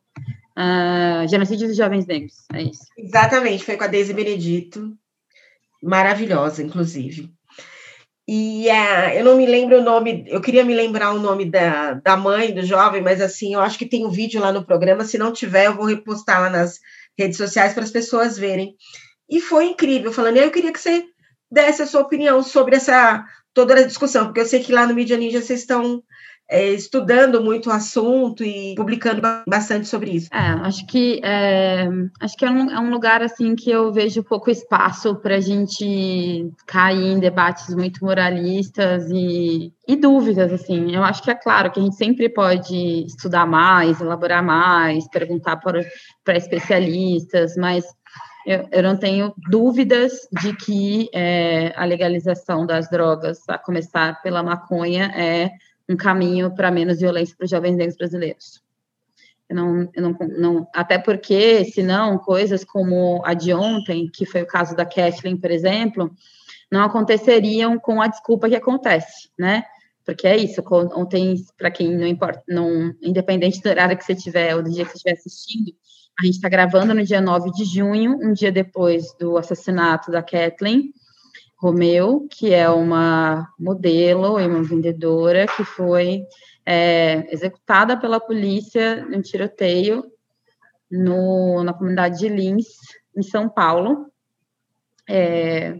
[0.57, 2.85] Uh, genocídio dos jovens negros, é isso.
[2.97, 4.97] Exatamente, foi com a Daisy Benedito,
[5.83, 7.34] maravilhosa, inclusive.
[8.27, 11.93] E uh, eu não me lembro o nome, eu queria me lembrar o nome da,
[11.93, 15.05] da mãe do jovem, mas assim, eu acho que tem um vídeo lá no programa.
[15.05, 16.79] Se não tiver, eu vou repostar lá nas
[17.17, 18.75] redes sociais para as pessoas verem.
[19.29, 21.05] E foi incrível, falando, eu queria que você
[21.51, 24.93] desse a sua opinião sobre essa toda a discussão, porque eu sei que lá no
[24.93, 26.03] Mídia Ninja vocês estão
[26.47, 30.29] é, estudando muito o assunto e publicando bastante sobre isso.
[30.31, 31.87] É, acho que é,
[32.19, 35.39] acho que é um, é um, lugar assim que eu vejo pouco espaço para a
[35.39, 40.95] gente cair em debates muito moralistas e, e dúvidas assim.
[40.95, 45.55] Eu acho que é claro que a gente sempre pode estudar mais, elaborar mais, perguntar
[45.57, 47.85] para especialistas, mas
[48.45, 54.43] eu, eu, não tenho dúvidas de que é, a legalização das drogas, a começar pela
[54.43, 55.49] maconha, é
[55.89, 58.63] um caminho para menos violência para os jovens negros brasileiros.
[59.47, 64.41] Eu não, eu não, não, até porque, senão, coisas como a de ontem, que foi
[64.41, 66.11] o caso da Kathleen, por exemplo,
[66.71, 69.63] não aconteceriam com a desculpa que acontece, né?
[70.03, 70.63] Porque é isso,
[70.95, 74.83] ontem, para quem não importa, não, independente do horário que você tiver ou do dia
[74.83, 75.73] que você estiver assistindo,
[76.19, 80.23] a gente está gravando no dia 9 de junho, um dia depois do assassinato da
[80.23, 80.93] Kathleen,
[81.65, 86.23] Romeu, que é uma modelo e uma vendedora que foi
[86.63, 90.03] é, executada pela polícia um tiroteio
[90.91, 92.67] no, na comunidade de Lins,
[93.17, 94.05] em São Paulo.
[95.09, 95.79] É,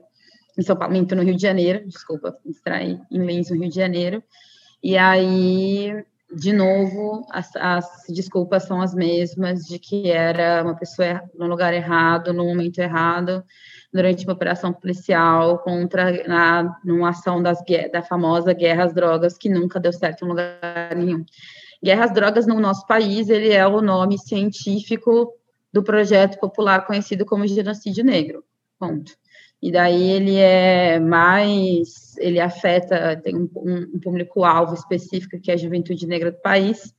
[0.58, 4.24] em São Paulo, no Rio de Janeiro, desculpa, distraí, em Lins, no Rio de Janeiro.
[4.82, 11.22] E aí de novo, as, as, desculpas são as mesmas de que era uma pessoa
[11.36, 13.44] no lugar errado, no momento errado,
[13.96, 17.60] durante uma operação policial contra na numa ação das
[17.94, 21.24] da famosa guerra às drogas que nunca deu certo em lugar nenhum.
[21.82, 25.34] Guerra às drogas no nosso país, ele é o nome científico
[25.72, 28.44] do projeto popular conhecido como genocídio negro.
[28.78, 29.14] Ponto.
[29.62, 35.58] E daí ele é mais, ele afeta, tem um, um público-alvo específico, que é a
[35.58, 36.94] juventude negra do país,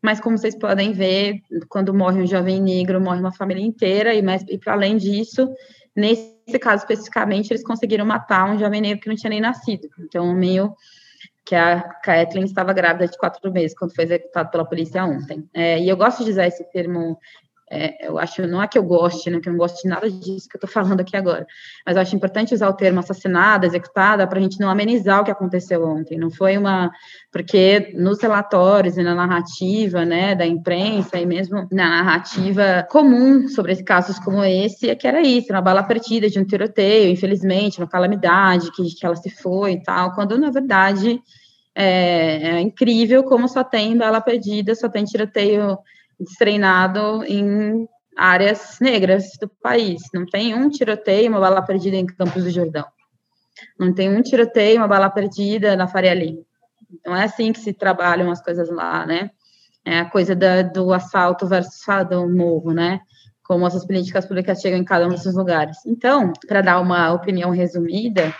[0.00, 4.22] mas como vocês podem ver, quando morre um jovem negro, morre uma família inteira, e,
[4.48, 5.48] e para além disso,
[5.98, 9.88] nesse caso especificamente, eles conseguiram matar um jovem negro que não tinha nem nascido.
[9.98, 10.74] Então, meio
[11.44, 15.48] que a Kathleen estava grávida de quatro meses, quando foi executado pela polícia ontem.
[15.52, 17.18] É, e eu gosto de usar esse termo
[17.70, 20.10] é, eu acho, não é que eu goste, né, que eu não gosto de nada
[20.10, 21.46] disso que eu estou falando aqui agora,
[21.86, 25.24] mas eu acho importante usar o termo assassinada, executada, para a gente não amenizar o
[25.24, 26.18] que aconteceu ontem.
[26.18, 26.90] Não foi uma.
[27.30, 33.76] Porque nos relatórios e na narrativa, né, da imprensa e mesmo na narrativa comum sobre
[33.82, 37.88] casos como esse, é que era isso, uma bala perdida de um tiroteio, infelizmente, uma
[37.88, 41.20] calamidade, que, que ela se foi e tal, quando na verdade.
[41.80, 45.78] É, é incrível como só tem bala perdida, só tem tiroteio
[46.18, 50.02] destreinado em áreas negras do país.
[50.12, 52.84] Não tem um tiroteio, uma bala perdida em Campos do Jordão.
[53.78, 56.42] Não tem um tiroteio, uma bala perdida na Faria Lima.
[57.06, 59.30] Não é assim que se trabalham as coisas lá, né?
[59.84, 63.00] É a coisa da, do assalto versus do morro, né?
[63.42, 65.78] Como essas políticas públicas chegam em cada um desses lugares.
[65.86, 68.34] Então, para dar uma opinião resumida,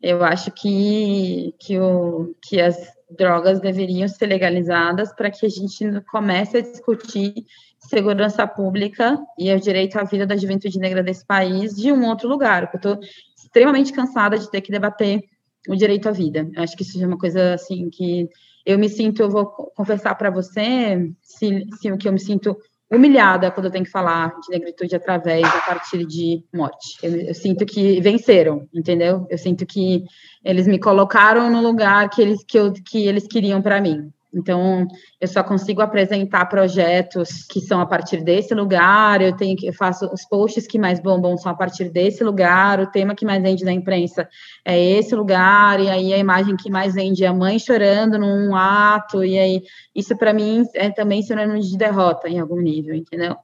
[0.00, 5.84] eu acho que, que, o, que as drogas deveriam ser legalizadas para que a gente
[6.10, 7.34] comece a discutir
[7.78, 12.28] segurança pública e o direito à vida da juventude negra desse país de um outro
[12.28, 12.98] lugar, eu estou
[13.36, 15.22] extremamente cansada de ter que debater
[15.68, 16.48] o direito à vida.
[16.54, 18.28] Eu acho que isso é uma coisa assim que
[18.64, 22.56] eu me sinto, eu vou confessar para você, se, se o que eu me sinto
[22.90, 26.96] humilhada quando eu tenho que falar de negritude através a partir de morte.
[27.02, 29.26] Eu, eu, sinto que venceram, entendeu?
[29.28, 30.04] Eu sinto que
[30.44, 34.12] eles me colocaram no lugar que eles, que eu, que eles queriam para mim.
[34.36, 34.86] Então,
[35.18, 39.72] eu só consigo apresentar projetos que são a partir desse lugar, eu tenho que eu
[39.72, 43.42] faço os posts que mais bombam são a partir desse lugar, o tema que mais
[43.42, 44.28] vende na imprensa
[44.62, 48.54] é esse lugar, e aí a imagem que mais vende é a mãe chorando num
[48.54, 49.62] ato, e aí
[49.94, 53.36] isso para mim é também sinônimo de derrota em algum nível, entendeu?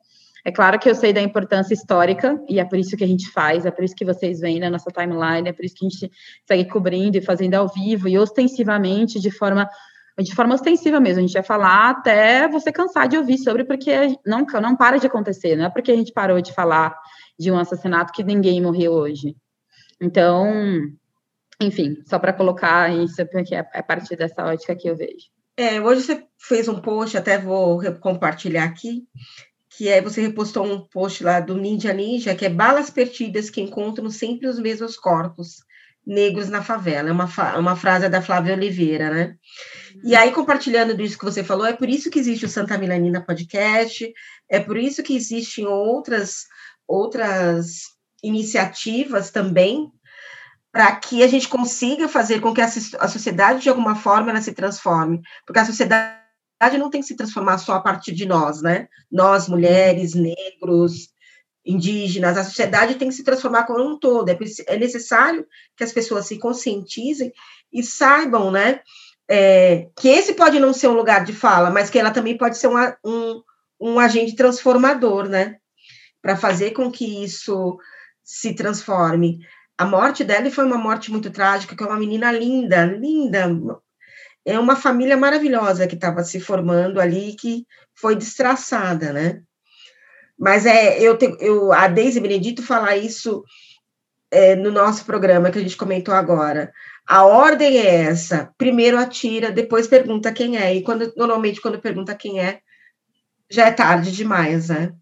[0.44, 3.30] É claro que eu sei da importância histórica, e é por isso que a gente
[3.30, 5.88] faz, é por isso que vocês veem na nossa timeline, é por isso que a
[5.88, 6.10] gente
[6.46, 9.68] segue cobrindo e fazendo ao vivo e ostensivamente, de forma
[10.18, 13.90] de forma ostensiva mesmo, a gente vai falar até você cansar de ouvir sobre, porque
[14.26, 16.94] não, não para de acontecer, não é porque a gente parou de falar
[17.38, 19.34] de um assassinato que ninguém morreu hoje.
[20.00, 20.52] Então,
[21.60, 25.30] enfim, só para colocar isso, porque é a partir dessa ótica que eu vejo.
[25.56, 29.04] É, hoje você fez um post, até vou compartilhar aqui,
[29.76, 33.60] que é você repostou um post lá do Ninja Ninja, que é balas perdidas que
[33.60, 35.62] encontram sempre os mesmos corpos
[36.06, 37.08] negros na favela.
[37.08, 39.36] É uma, uma frase da Flávia Oliveira, né?
[40.04, 43.24] E aí, compartilhando disso que você falou, é por isso que existe o Santa Milanina
[43.24, 44.12] Podcast,
[44.48, 46.46] é por isso que existem outras,
[46.86, 47.82] outras
[48.22, 49.90] iniciativas também,
[50.72, 54.40] para que a gente consiga fazer com que a, a sociedade, de alguma forma, ela
[54.40, 55.20] se transforme.
[55.46, 56.16] Porque a sociedade
[56.78, 58.88] não tem que se transformar só a partir de nós, né?
[59.10, 61.11] Nós, mulheres, negros,
[61.64, 64.28] indígenas, a sociedade tem que se transformar como um todo.
[64.28, 65.46] É, é necessário
[65.76, 67.32] que as pessoas se conscientizem
[67.72, 68.80] e saibam, né,
[69.28, 72.58] é, que esse pode não ser um lugar de fala, mas que ela também pode
[72.58, 73.42] ser um, um,
[73.80, 75.56] um agente transformador, né,
[76.20, 77.78] para fazer com que isso
[78.22, 79.38] se transforme.
[79.78, 83.48] A morte dela foi uma morte muito trágica, que é uma menina linda, linda,
[84.44, 89.42] é uma família maravilhosa que estava se formando ali, que foi destraçada, né?
[90.42, 93.44] Mas é, eu, te, eu a Deise Benedito fala isso
[94.28, 96.72] é, no nosso programa que a gente comentou agora.
[97.06, 100.74] A ordem é essa: primeiro atira, depois pergunta quem é.
[100.74, 102.58] E quando normalmente quando pergunta quem é,
[103.48, 104.92] já é tarde demais, né?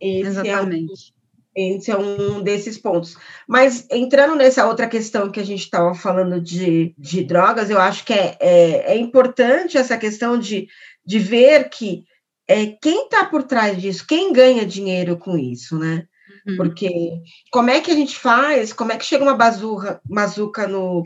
[0.00, 1.12] Esse Exatamente.
[1.56, 3.16] É um, esse é um desses pontos.
[3.48, 8.04] Mas entrando nessa outra questão que a gente estava falando de, de drogas, eu acho
[8.04, 10.68] que é, é, é importante essa questão de,
[11.04, 12.04] de ver que
[12.46, 16.06] é, quem está por trás disso, quem ganha dinheiro com isso, né?
[16.46, 16.56] Uhum.
[16.56, 16.90] Porque
[17.50, 18.72] como é que a gente faz?
[18.72, 21.02] Como é que chega uma bazuca, bazuca no,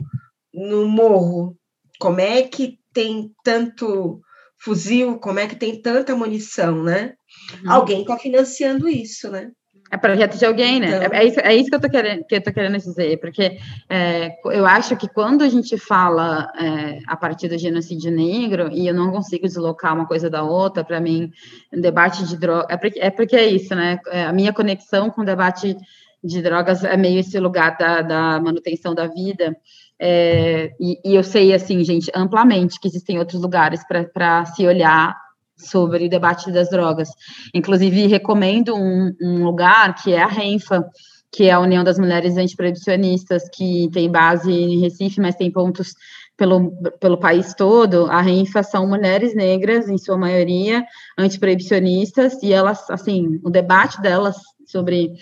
[0.52, 1.56] no morro?
[1.98, 4.20] Como é que tem tanto
[4.58, 5.18] fuzil?
[5.18, 7.14] Como é que tem tanta munição, né?
[7.62, 7.70] Uhum.
[7.70, 9.50] Alguém está financiando isso, né?
[9.90, 11.04] É projeto de alguém, né?
[11.04, 11.18] Então...
[11.18, 14.36] É, isso, é isso que eu tô querendo, que eu tô querendo dizer, porque é,
[14.46, 18.94] eu acho que quando a gente fala é, a partir do genocídio negro, e eu
[18.94, 21.30] não consigo deslocar uma coisa da outra, para mim,
[21.72, 22.66] debate de droga.
[22.68, 23.98] É porque, é porque é isso, né?
[24.08, 25.76] É, a minha conexão com o debate
[26.22, 29.56] de drogas é meio esse lugar da, da manutenção da vida.
[29.98, 33.80] É, e, e, eu sei, assim, gente, amplamente que existem outros lugares
[34.12, 35.16] para se olhar
[35.58, 37.08] sobre o debate das drogas.
[37.54, 40.88] Inclusive, recomendo um, um lugar que é a RENFA,
[41.30, 45.94] que é a União das Mulheres Antiproibicionistas, que tem base em Recife, mas tem pontos
[46.36, 48.06] pelo, pelo país todo.
[48.06, 50.84] A RENFA são mulheres negras, em sua maioria,
[51.18, 55.12] antiproibicionistas, e elas, assim, o debate delas sobre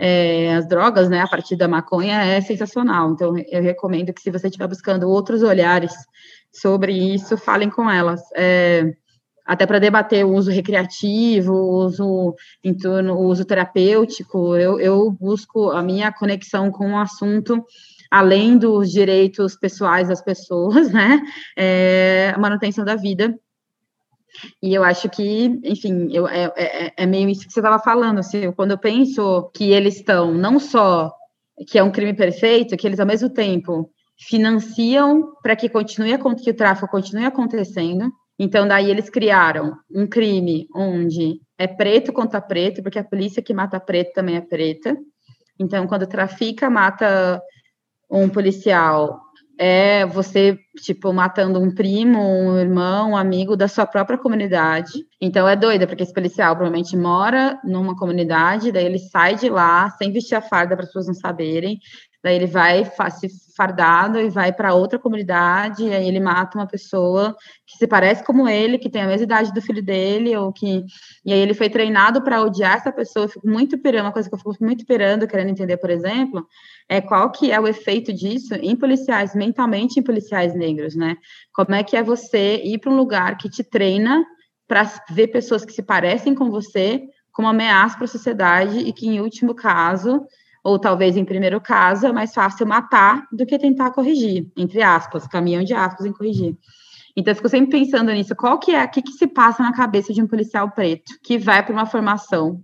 [0.00, 3.12] é, as drogas, né, a partir da maconha, é sensacional.
[3.12, 5.92] Então, eu recomendo que, se você estiver buscando outros olhares
[6.52, 8.20] sobre isso, falem com elas.
[8.34, 8.92] É,
[9.44, 15.10] até para debater o uso recreativo, o uso em torno, o uso terapêutico, eu, eu
[15.10, 17.64] busco a minha conexão com o assunto
[18.10, 21.20] além dos direitos pessoais das pessoas, né,
[21.56, 23.36] é, a manutenção da vida.
[24.62, 28.18] E eu acho que, enfim, eu, é, é, é meio isso que você estava falando,
[28.18, 31.12] assim, quando eu penso que eles estão, não só
[31.68, 36.50] que é um crime perfeito, que eles, ao mesmo tempo, financiam para que continue que
[36.50, 42.82] o tráfico continue acontecendo, então, daí eles criaram um crime onde é preto contra preto,
[42.82, 44.96] porque a polícia que mata preto também é preta.
[45.58, 47.40] Então, quando trafica, mata
[48.10, 49.20] um policial,
[49.56, 55.06] é você, tipo, matando um primo, um irmão, um amigo da sua própria comunidade.
[55.20, 59.90] Então, é doida, porque esse policial provavelmente mora numa comunidade, daí ele sai de lá
[59.90, 61.78] sem vestir a farda para as pessoas não saberem,
[62.24, 66.66] Daí ele vai se fardado e vai para outra comunidade, e aí ele mata uma
[66.66, 70.50] pessoa que se parece como ele, que tem a mesma idade do filho dele, ou
[70.50, 70.86] que.
[71.22, 73.26] E aí ele foi treinado para odiar essa pessoa.
[73.26, 76.48] Eu fico muito pirando, uma coisa que eu fico muito pirando, querendo entender, por exemplo,
[76.88, 81.18] é qual que é o efeito disso em policiais, mentalmente em policiais negros, né?
[81.52, 84.24] Como é que é você ir para um lugar que te treina
[84.66, 89.06] para ver pessoas que se parecem com você como ameaça para a sociedade e que,
[89.06, 90.24] em último caso,
[90.64, 95.26] ou talvez em primeiro caso, é mais fácil matar do que tentar corrigir, entre aspas,
[95.26, 96.56] caminhão de aspas em corrigir.
[97.14, 99.72] Então, eu fico sempre pensando nisso, qual que é, o que, que se passa na
[99.72, 102.60] cabeça de um policial preto que vai para uma formação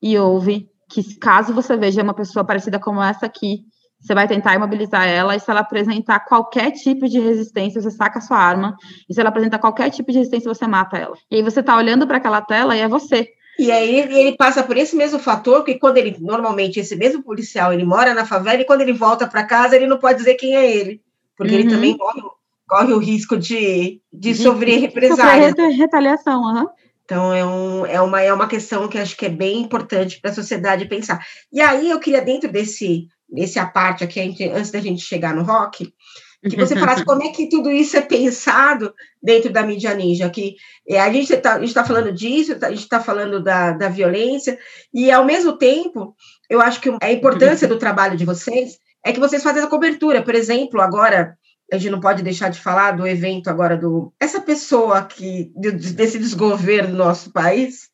[0.00, 3.64] e ouve que caso você veja uma pessoa parecida como essa aqui,
[4.00, 8.18] você vai tentar imobilizar ela, e se ela apresentar qualquer tipo de resistência, você saca
[8.18, 8.76] a sua arma,
[9.08, 11.16] e se ela apresentar qualquer tipo de resistência, você mata ela.
[11.30, 13.28] E aí você está olhando para aquela tela e é você.
[13.58, 17.72] E aí ele passa por esse mesmo fator, que quando ele, normalmente, esse mesmo policial,
[17.72, 20.56] ele mora na favela e quando ele volta para casa, ele não pode dizer quem
[20.56, 21.02] é ele,
[21.36, 21.60] porque uhum.
[21.60, 22.22] ele também corre,
[22.66, 25.50] corre, o risco de, de sofrer represália.
[25.50, 26.66] Sofrer retaliação, uhum.
[27.04, 30.30] Então, é, um, é, uma, é uma questão que acho que é bem importante para
[30.30, 31.24] a sociedade pensar.
[31.52, 35.92] E aí, eu queria, dentro desse, desse aparte aqui, antes da gente chegar no rock,
[36.50, 40.56] que você falasse como é que tudo isso é pensado dentro da mídia ninja, que
[40.88, 44.58] é, a gente está tá falando disso, tá, a gente está falando da, da violência,
[44.92, 46.14] e ao mesmo tempo,
[46.50, 50.22] eu acho que a importância do trabalho de vocês é que vocês fazem a cobertura,
[50.22, 51.36] por exemplo, agora
[51.72, 56.18] a gente não pode deixar de falar do evento agora do essa pessoa que desse
[56.18, 57.88] desgoverno do nosso país,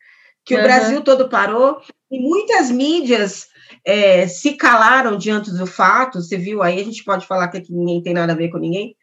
[0.44, 0.60] que uhum.
[0.60, 1.80] o Brasil todo parou
[2.10, 3.46] e muitas mídias
[3.84, 8.02] é, se calaram diante do fato, você viu aí, a gente pode falar que ninguém
[8.02, 8.96] tem nada a ver com ninguém.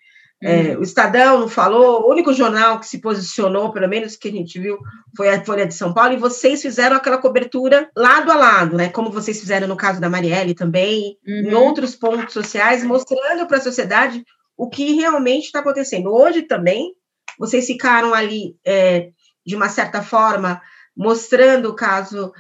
[0.44, 0.80] É, uhum.
[0.80, 4.60] o Estadão não falou, o único jornal que se posicionou, pelo menos que a gente
[4.60, 4.78] viu,
[5.16, 8.90] foi a Folha de São Paulo, e vocês fizeram aquela cobertura lado a lado, né?
[8.90, 11.50] Como vocês fizeram no caso da Marielle também, uhum.
[11.50, 14.24] em outros pontos sociais, mostrando para a sociedade
[14.58, 16.14] o que realmente está acontecendo.
[16.14, 16.94] Hoje também,
[17.40, 19.10] vocês ficaram ali, é,
[19.46, 20.62] de uma certa forma,
[20.96, 22.32] mostrando o caso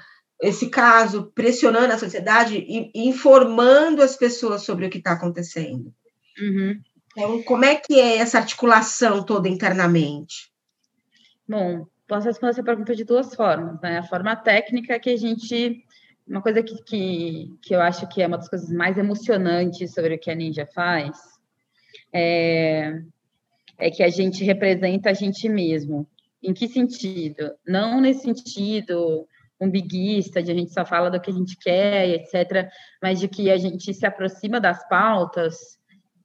[0.41, 5.93] esse caso, pressionando a sociedade e informando as pessoas sobre o que está acontecendo.
[6.39, 6.81] Uhum.
[7.11, 10.51] Então, como é que é essa articulação toda internamente?
[11.47, 13.79] Bom, posso responder essa pergunta de duas formas.
[13.81, 13.99] Né?
[13.99, 15.83] A forma técnica é que a gente.
[16.27, 20.15] Uma coisa que, que, que eu acho que é uma das coisas mais emocionantes sobre
[20.15, 21.15] o que a Ninja faz
[22.11, 22.99] é,
[23.77, 26.07] é que a gente representa a gente mesmo.
[26.41, 27.51] Em que sentido?
[27.65, 29.27] Não nesse sentido
[29.59, 32.69] umbiguista, de a gente só fala do que a gente quer, etc.,
[33.01, 35.55] mas de que a gente se aproxima das pautas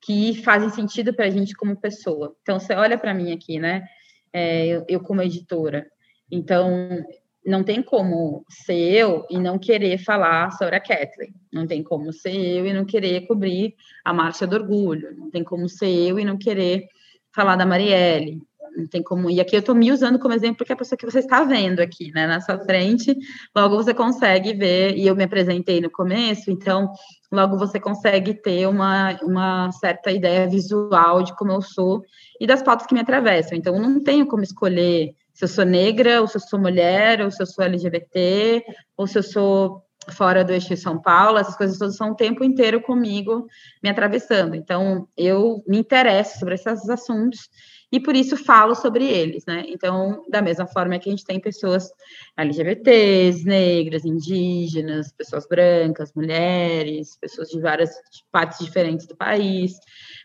[0.02, 2.34] que fazem sentido para a gente como pessoa.
[2.42, 3.84] Então, você olha para mim aqui, né?
[4.32, 5.86] É, eu, eu, como editora.
[6.30, 7.04] Então,
[7.44, 11.34] não tem como ser eu e não querer falar sobre a Kathleen.
[11.52, 13.74] Não tem como ser eu e não querer cobrir
[14.04, 15.16] a Marcha do Orgulho.
[15.16, 16.86] Não tem como ser eu e não querer
[17.34, 18.40] falar da Marielle.
[18.76, 19.30] Não tem como.
[19.30, 21.42] E aqui eu estou me usando como exemplo porque é a pessoa que você está
[21.44, 23.16] vendo aqui, né, na sua frente,
[23.54, 26.90] logo você consegue ver, e eu me apresentei no começo, então
[27.30, 32.02] logo você consegue ter uma, uma certa ideia visual de como eu sou
[32.40, 33.56] e das pautas que me atravessam.
[33.56, 37.30] Então, não tenho como escolher se eu sou negra, ou se eu sou mulher, ou
[37.30, 38.64] se eu sou LGBT,
[38.96, 42.42] ou se eu sou fora do eixo São Paulo, essas coisas todas são o tempo
[42.42, 43.46] inteiro comigo
[43.82, 44.54] me atravessando.
[44.54, 47.48] Então, eu me interesso sobre esses assuntos
[47.92, 49.64] e por isso falo sobre eles, né?
[49.66, 51.90] Então, da mesma forma que a gente tem pessoas
[52.36, 57.90] LGBTs, negras, indígenas, pessoas brancas, mulheres, pessoas de várias
[58.30, 59.72] partes diferentes do país,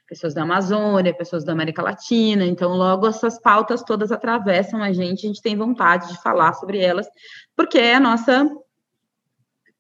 [0.07, 2.45] pessoas da Amazônia, pessoas da América Latina.
[2.45, 6.79] Então, logo essas pautas todas atravessam a gente, a gente tem vontade de falar sobre
[6.79, 7.07] elas,
[7.55, 8.47] porque é a nossa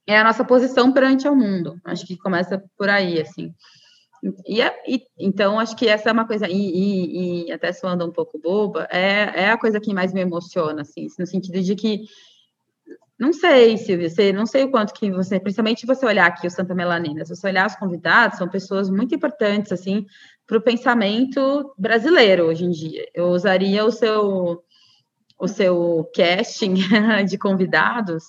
[0.07, 1.79] é a nossa posição perante o mundo.
[1.83, 3.53] Acho que começa por aí, assim.
[4.47, 8.11] E, e, então, acho que essa é uma coisa, e, e, e, até soando um
[8.11, 12.05] pouco boba, é, é a coisa que mais me emociona, assim, no sentido de que,
[13.19, 16.51] não sei, Silvia, você, não sei o quanto que você, principalmente você olhar aqui o
[16.51, 20.05] Santa Melanina, se você olhar os convidados, são pessoas muito importantes, assim,
[20.47, 23.07] para o pensamento brasileiro hoje em dia.
[23.13, 24.63] Eu usaria o seu,
[25.37, 26.75] o seu casting
[27.27, 28.23] de convidados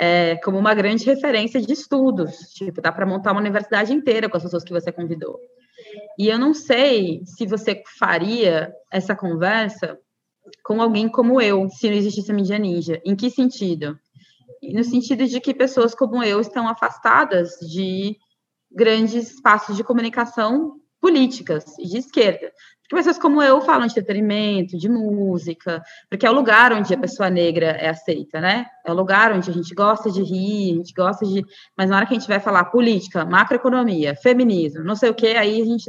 [0.00, 2.36] é, como uma grande referência de estudos.
[2.54, 5.38] Tipo, dá para montar uma universidade inteira com as pessoas que você convidou.
[6.18, 9.98] E eu não sei se você faria essa conversa
[10.64, 13.00] com alguém como eu, se não existisse a mídia ninja.
[13.04, 13.98] Em que sentido?
[14.62, 18.16] No sentido de que pessoas como eu estão afastadas de
[18.70, 22.50] grandes espaços de comunicação políticas de esquerda.
[22.82, 25.80] Porque pessoas como eu falam de entretenimento, de música,
[26.10, 28.66] porque é o lugar onde a pessoa negra é aceita, né?
[28.84, 31.44] É o lugar onde a gente gosta de rir, a gente gosta de.
[31.76, 35.28] Mas na hora que a gente vai falar política, macroeconomia, feminismo, não sei o quê,
[35.38, 35.88] aí a gente.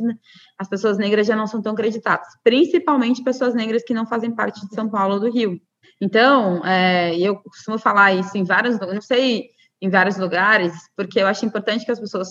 [0.59, 4.67] As pessoas negras já não são tão acreditadas, principalmente pessoas negras que não fazem parte
[4.67, 5.59] de São Paulo ou do Rio.
[5.99, 9.49] Então, é, eu costumo falar isso em vários, não sei,
[9.81, 12.29] em vários lugares, porque eu acho importante que as pessoas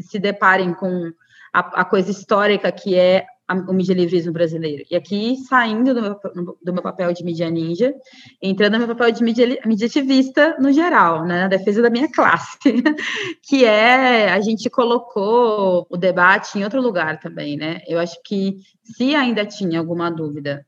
[0.00, 1.12] se deparem com
[1.52, 3.26] a, a coisa histórica que é
[3.68, 4.84] o medialivrismo brasileiro.
[4.90, 6.20] E aqui, saindo do meu,
[6.62, 7.92] do meu papel de mídia ninja,
[8.40, 12.58] entrando no meu papel de media, mediativista no geral, né, na defesa da minha classe,
[13.42, 18.58] que é, a gente colocou o debate em outro lugar também, né, eu acho que
[18.84, 20.64] se ainda tinha alguma dúvida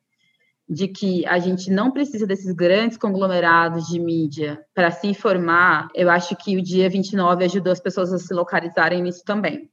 [0.69, 6.09] de que a gente não precisa desses grandes conglomerados de mídia para se informar, eu
[6.09, 9.71] acho que o dia 29 ajudou as pessoas a se localizarem nisso também.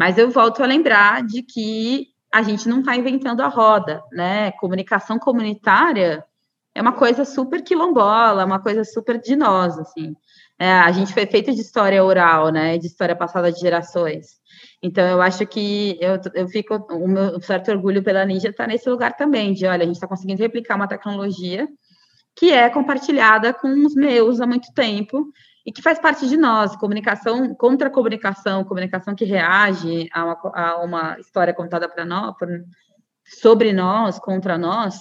[0.00, 4.50] Mas eu volto a lembrar de que a gente não está inventando a roda, né?
[4.52, 6.24] Comunicação comunitária
[6.74, 10.16] é uma coisa super quilombola, uma coisa super de nós, assim.
[10.58, 12.78] É, a gente foi feito de história oral, né?
[12.78, 14.40] De história passada de gerações.
[14.82, 18.88] Então, eu acho que eu, eu fico, o meu certo orgulho pela Ninja está nesse
[18.88, 21.68] lugar também, de olha, a gente está conseguindo replicar uma tecnologia
[22.34, 25.30] que é compartilhada com os meus há muito tempo
[25.70, 30.82] e que faz parte de nós, comunicação contra comunicação, comunicação que reage a uma, a
[30.82, 32.48] uma história contada para nós, por,
[33.24, 34.98] sobre nós, contra nós,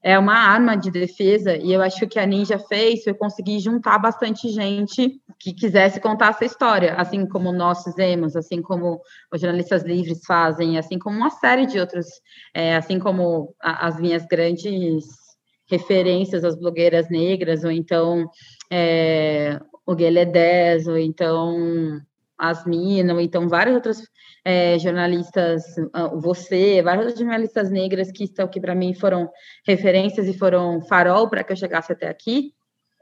[0.00, 3.98] é uma arma de defesa, e eu acho que a Ninja fez foi conseguir juntar
[3.98, 9.00] bastante gente que quisesse contar essa história, assim como nós fizemos, assim como
[9.32, 12.06] os jornalistas livres fazem, assim como uma série de outros,
[12.54, 15.24] é, assim como a, as minhas grandes
[15.68, 18.28] referências às blogueiras negras, ou então
[18.76, 22.00] é, o Guilherme 10, ou então
[22.36, 24.02] Asmina, ou então várias outras
[24.44, 25.62] é, jornalistas,
[25.92, 29.30] ah, você, várias jornalistas negras que estão que para mim foram
[29.64, 32.52] referências e foram farol para que eu chegasse até aqui,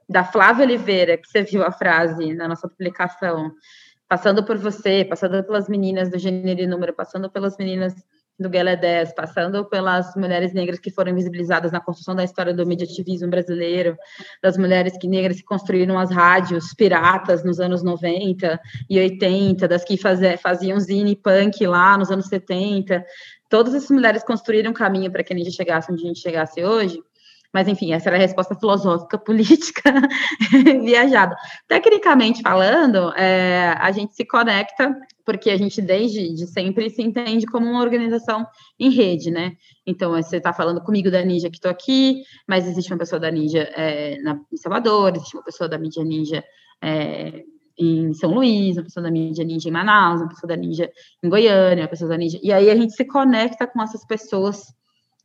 [0.06, 3.50] da Flávia Oliveira, que você viu a frase na nossa publicação,
[4.06, 7.94] passando por você, passando pelas meninas do Gênero e Número, passando pelas meninas
[8.38, 12.66] do Guelé 10, passando pelas mulheres negras que foram invisibilizadas na construção da história do
[12.66, 13.96] mediativismo brasileiro,
[14.42, 19.84] das mulheres que, negras que construíram as rádios piratas nos anos 90 e 80, das
[19.84, 23.04] que fazia, faziam zine punk lá nos anos 70.
[23.48, 26.64] Todas essas mulheres construíram um caminho para que a gente chegasse onde a gente chegasse
[26.64, 27.02] hoje.
[27.52, 29.92] Mas, enfim, essa era a resposta filosófica, política,
[30.82, 31.36] viajada.
[31.68, 37.46] Tecnicamente falando, é, a gente se conecta, porque a gente, desde de sempre, se entende
[37.46, 38.46] como uma organização
[38.78, 39.52] em rede, né?
[39.86, 43.30] Então, você está falando comigo da Ninja que estou aqui, mas existe uma pessoa da
[43.30, 46.42] Ninja é, na, em Salvador, existe uma pessoa da mídia Ninja
[46.82, 47.44] é,
[47.78, 50.90] em São Luís, uma pessoa da mídia ninja em Manaus, uma pessoa da ninja
[51.22, 52.38] em Goiânia, uma pessoa da ninja.
[52.42, 54.72] E aí a gente se conecta com essas pessoas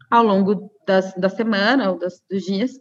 [0.09, 2.71] ao longo das, da semana ou das, dos dias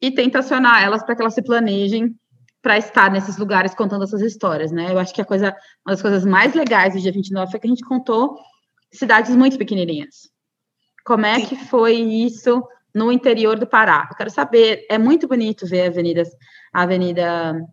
[0.00, 2.14] e tenta acionar elas para que elas se planejem
[2.62, 4.92] para estar nesses lugares contando essas histórias, né?
[4.92, 7.66] Eu acho que a coisa, uma das coisas mais legais do dia 29 foi que
[7.66, 8.36] a gente contou
[8.92, 10.28] cidades muito pequenininhas,
[11.04, 12.62] Como é que foi isso
[12.94, 14.08] no interior do Pará?
[14.10, 14.84] Eu quero saber.
[14.90, 16.22] É muito bonito ver a avenida,
[16.72, 17.66] a avenida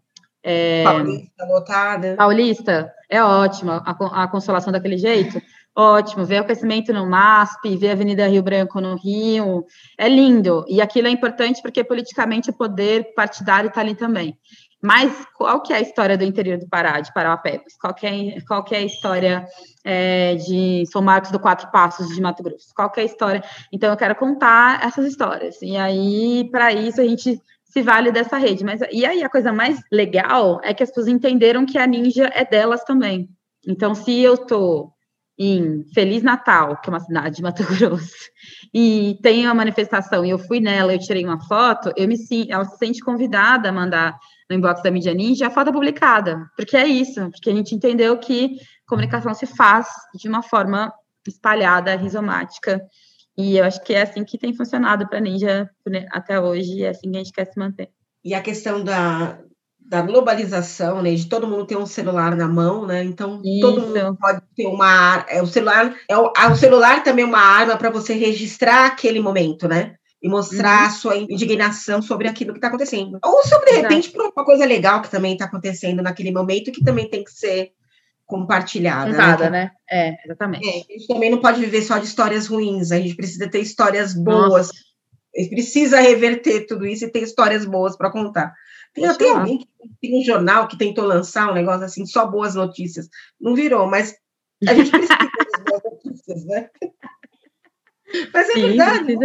[0.43, 2.15] é, Paulista lotada.
[2.15, 3.71] Paulista, é ótimo.
[3.71, 5.41] A, a consolação daquele jeito,
[5.77, 6.25] ótimo.
[6.25, 9.65] Ver o crescimento no MASP, ver a Avenida Rio Branco no Rio,
[9.97, 10.65] é lindo.
[10.67, 14.37] E aquilo é importante porque politicamente o poder partidário está ali também.
[14.81, 17.75] Mas qual que é a história do interior do Pará, de Parauapebas?
[17.79, 19.45] Qual que é, qual que é a história
[19.83, 22.73] é, de São Marcos do Quatro Passos de Mato Grosso?
[22.75, 23.43] Qual que é a história?
[23.71, 25.61] Então, eu quero contar essas histórias.
[25.61, 28.63] E aí, para isso, a gente se vale dessa rede.
[28.63, 32.31] Mas e aí a coisa mais legal é que as pessoas entenderam que a Ninja
[32.33, 33.29] é delas também.
[33.67, 34.91] Então, se eu tô
[35.37, 38.29] em Feliz Natal, que é uma cidade de Mato Grosso,
[38.73, 42.17] e tem uma manifestação e eu fui nela, eu tirei uma foto, eu me
[42.49, 44.17] ela se sente convidada a mandar
[44.49, 48.17] no inbox da Mídia Ninja a foto publicada, porque é isso, porque a gente entendeu
[48.17, 48.57] que
[48.87, 50.91] comunicação se faz de uma forma
[51.27, 52.81] espalhada, rizomática,
[53.37, 55.69] e eu acho que é assim que tem funcionado para a Ninja
[56.11, 57.89] até hoje, e é assim que a gente quer se manter.
[58.23, 59.39] E a questão da,
[59.87, 63.03] da globalização, né, de todo mundo ter um celular na mão, né?
[63.03, 63.61] Então Isso.
[63.61, 67.39] todo mundo pode ter uma é o celular é o, o celular também é uma
[67.39, 69.95] arma para você registrar aquele momento, né?
[70.21, 70.87] E mostrar uhum.
[70.87, 73.19] a sua indignação sobre aquilo que está acontecendo.
[73.23, 76.83] Ou sobre, de repente, por uma coisa legal que também está acontecendo naquele momento que
[76.83, 77.71] também tem que ser
[78.25, 79.11] compartilhada.
[79.11, 79.71] Contada, né?
[79.71, 79.71] né?
[79.89, 80.67] É, exatamente.
[80.67, 83.59] É, a gente também não pode viver só de histórias ruins, a gente precisa ter
[83.59, 84.67] histórias boas.
[84.67, 84.73] Nossa.
[85.35, 88.53] A gente precisa reverter tudo isso e ter histórias boas para contar.
[88.93, 89.67] Tem até alguém que
[90.01, 93.09] tem um jornal que tentou lançar um negócio assim, só boas notícias.
[93.39, 94.15] Não virou, mas
[94.67, 96.69] a gente precisa das boas notícias, né?
[98.33, 99.17] Mas é Sim, verdade.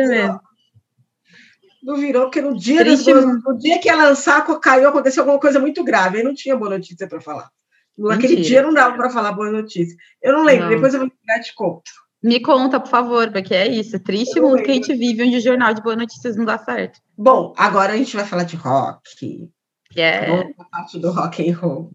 [1.82, 5.38] Não virou, porque no dia, das boas, no dia que ia lançar, caiu, aconteceu alguma
[5.38, 6.18] coisa muito grave.
[6.18, 7.48] Aí não tinha boa notícia para falar.
[7.96, 8.48] Naquele Mentira.
[8.48, 9.96] dia não dava para falar boa notícia.
[10.20, 10.74] Eu não lembro, não.
[10.74, 11.90] depois eu vou te conto.
[12.22, 13.98] Me conta, por favor, porque é isso.
[13.98, 17.00] Triste mundo que a gente vive onde o jornal de boas notícias não dá certo.
[17.18, 19.50] Bom, agora a gente vai falar de rock.
[19.96, 20.48] Yeah.
[20.58, 21.90] A parte do rock and roll.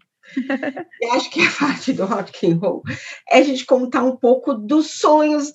[1.00, 2.82] Eu acho que a parte do rock and roll
[3.30, 5.52] é a gente contar um pouco dos sonhos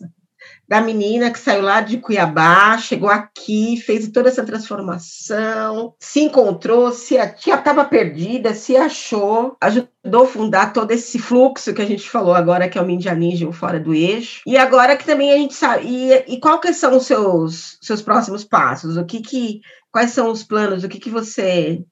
[0.68, 6.92] da menina que saiu lá de Cuiabá, chegou aqui, fez toda essa transformação, se encontrou,
[6.92, 12.34] se estava perdida, se achou, ajudou a fundar todo esse fluxo que a gente falou
[12.34, 14.42] agora, que é o Mindia Ninja, o Fora do Eixo.
[14.48, 18.02] E agora que também a gente sabe, e, e qual que são os seus, seus
[18.02, 18.96] próximos passos?
[18.96, 19.62] O que que,
[19.92, 20.84] quais são os planos?
[20.84, 21.84] O que que você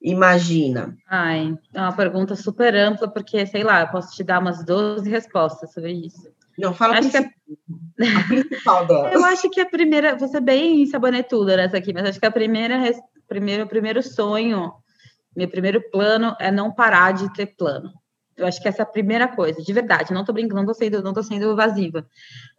[0.00, 0.96] imagina?
[1.08, 5.10] Ai, é uma pergunta super ampla, porque, sei lá, eu posso te dar umas 12
[5.10, 6.36] respostas sobre isso.
[6.58, 7.20] Não, fala acho que a...
[7.20, 9.12] a principal dela.
[9.12, 12.80] Eu acho que a primeira, você bem sabonetuda nessa aqui, mas acho que a primeira,
[13.28, 14.72] primeiro, primeiro sonho,
[15.34, 17.92] meu primeiro plano é não parar de ter plano.
[18.36, 20.12] Eu acho que essa é a primeira coisa, de verdade.
[20.12, 22.06] Não tô brincando, não tô sendo, não tô sendo evasiva.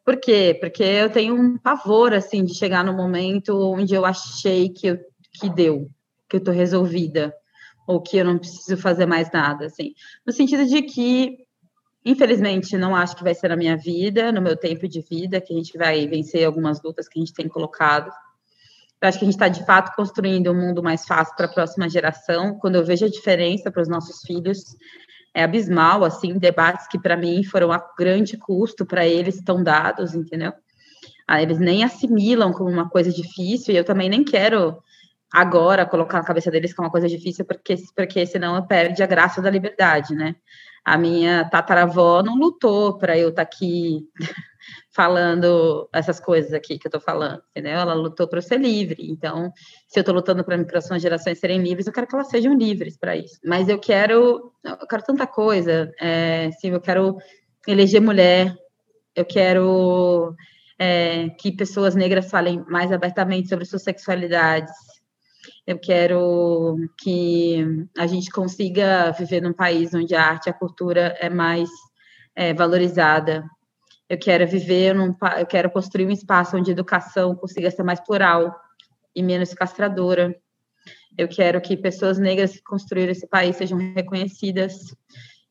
[0.04, 0.58] Por quê?
[0.60, 5.00] Porque eu tenho um pavor, assim, de chegar no momento onde eu achei que, eu,
[5.34, 5.88] que deu,
[6.28, 7.32] que eu tô resolvida,
[7.86, 9.94] ou que eu não preciso fazer mais nada, assim.
[10.26, 11.47] No sentido de que
[12.08, 15.54] Infelizmente, não acho que vai ser na minha vida, no meu tempo de vida, que
[15.54, 18.10] a gente vai vencer algumas lutas que a gente tem colocado.
[19.02, 21.54] Eu acho que a gente está, de fato, construindo um mundo mais fácil para a
[21.54, 22.58] próxima geração.
[22.60, 24.78] Quando eu vejo a diferença para os nossos filhos,
[25.34, 30.16] é abismal, assim, debates que, para mim, foram a grande custo para eles, estão dados,
[30.16, 30.54] entendeu?
[31.28, 34.82] Ah, eles nem assimilam como uma coisa difícil, e eu também nem quero
[35.30, 39.08] agora colocar na cabeça deles que é uma coisa difícil, porque, porque senão perde a
[39.08, 40.38] graça da liberdade, né?
[40.88, 44.08] A minha tataravó não lutou para eu estar tá aqui
[44.96, 47.74] falando essas coisas aqui que eu estou falando, entendeu?
[47.74, 49.12] Ela lutou para eu ser livre.
[49.12, 49.52] Então,
[49.86, 52.54] se eu estou lutando para as próximas gerações serem livres, eu quero que elas sejam
[52.54, 53.38] livres para isso.
[53.44, 55.92] Mas eu quero, eu quero tanta coisa.
[56.00, 57.18] É, sim, eu quero
[57.68, 58.56] eleger mulher.
[59.14, 60.34] Eu quero
[60.80, 64.72] é, que pessoas negras falem mais abertamente sobre suas sexualidades.
[65.68, 71.14] Eu quero que a gente consiga viver num país onde a arte e a cultura
[71.20, 71.70] é mais
[72.34, 73.44] é, valorizada.
[74.08, 78.00] Eu quero viver num, eu quero construir um espaço onde a educação consiga ser mais
[78.00, 78.56] plural
[79.14, 80.34] e menos castradora.
[81.18, 84.96] Eu quero que pessoas negras que construíram esse país sejam reconhecidas.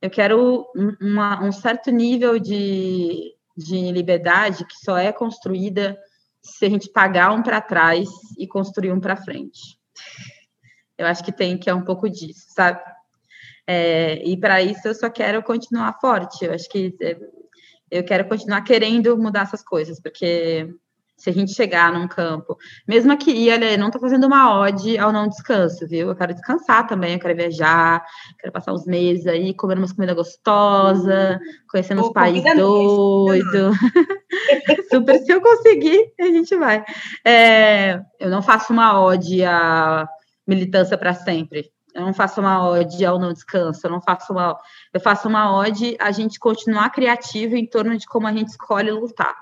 [0.00, 0.64] Eu quero
[0.98, 5.98] uma, um certo nível de, de liberdade que só é construída
[6.40, 8.08] se a gente pagar um para trás
[8.38, 9.75] e construir um para frente.
[10.98, 12.80] Eu acho que tem que é um pouco disso, sabe?
[13.66, 16.44] É, e para isso eu só quero continuar forte.
[16.44, 17.18] Eu acho que é,
[17.90, 20.68] eu quero continuar querendo mudar essas coisas, porque
[21.16, 25.10] se a gente chegar num campo, mesmo aqui, olha, não estou fazendo uma ode ao
[25.10, 26.10] não descanso, viu?
[26.10, 28.04] Eu quero descansar também, eu quero viajar,
[28.38, 31.40] quero passar uns meses aí comendo umas comida gostosa,
[31.70, 33.76] conhecendo uns países doidos.
[34.90, 36.84] Super, se eu conseguir, a gente vai.
[37.24, 40.08] É, eu não faço uma ode à
[40.46, 41.70] militância para sempre.
[41.94, 44.58] Eu não faço uma ode ao não descanso, eu não faço uma.
[44.92, 48.90] Eu faço uma ode a gente continuar criativo em torno de como a gente escolhe
[48.90, 49.34] lutar.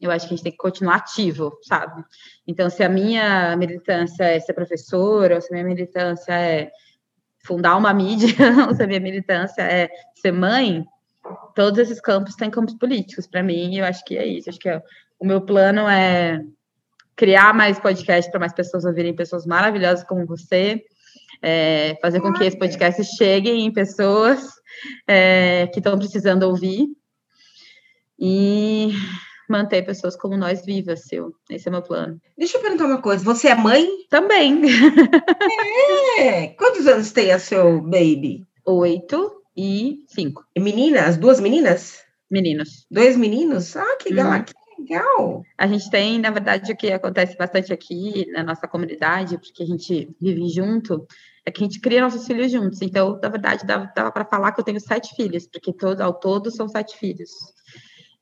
[0.00, 2.04] Eu acho que a gente tem que continuar ativo, sabe?
[2.46, 6.70] Então, se a minha militância é ser professora, ou se a minha militância é
[7.42, 8.28] fundar uma mídia,
[8.68, 10.84] ou se a minha militância é ser mãe,
[11.54, 14.50] todos esses campos têm campos políticos para mim, e eu acho que é isso.
[14.50, 14.82] Acho que é,
[15.18, 16.40] o meu plano é
[17.16, 20.84] criar mais podcast para mais pessoas ouvirem pessoas maravilhosas como você,
[21.40, 24.46] é, fazer com que esse podcast chegue em pessoas
[25.06, 26.88] é, que estão precisando ouvir
[28.18, 28.92] e
[29.48, 31.32] manter pessoas como nós vivas, seu.
[31.50, 32.20] Esse é meu plano.
[32.36, 33.24] Deixa eu perguntar uma coisa.
[33.24, 33.86] Você é mãe?
[34.08, 34.62] Também.
[36.18, 36.48] É.
[36.48, 38.46] Quantos anos tem a seu baby?
[38.64, 40.44] Oito e cinco.
[40.56, 41.06] Menina?
[41.06, 42.02] As duas meninas?
[42.30, 42.86] Meninos.
[42.90, 43.76] Dois meninos?
[43.76, 44.32] Ah, que legal.
[44.32, 44.44] Uhum.
[44.44, 45.42] Que legal.
[45.56, 49.66] A gente tem, na verdade, o que acontece bastante aqui na nossa comunidade, porque a
[49.66, 51.06] gente vive junto,
[51.46, 52.80] é que a gente cria nossos filhos juntos.
[52.82, 56.14] Então, na verdade, dava, dava para falar que eu tenho sete filhos, porque todo, ao
[56.14, 57.30] todo são sete filhos.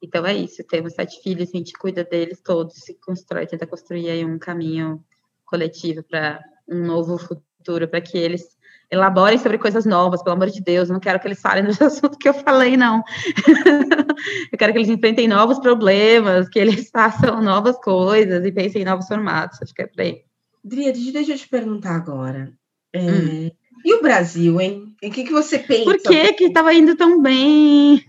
[0.03, 4.11] Então é isso, temos sete filhos, a gente cuida deles todos, se constrói, tenta construir
[4.11, 5.03] aí um caminho
[5.45, 8.59] coletivo para um novo futuro, para que eles
[8.93, 11.81] elaborem sobre coisas novas, pelo amor de Deus, eu não quero que eles falem dos
[11.81, 13.03] assuntos que eu falei, não.
[14.53, 18.85] eu quero que eles enfrentem novos problemas, que eles façam novas coisas e pensem em
[18.85, 20.23] novos formatos, acho que é por aí.
[20.63, 22.53] Driade, deixa eu te perguntar agora.
[22.93, 23.01] É...
[23.01, 23.51] Hum.
[23.85, 24.95] E o Brasil, hein?
[25.03, 25.85] O que, que você pensa?
[25.85, 28.05] Por que que estava indo tão bem?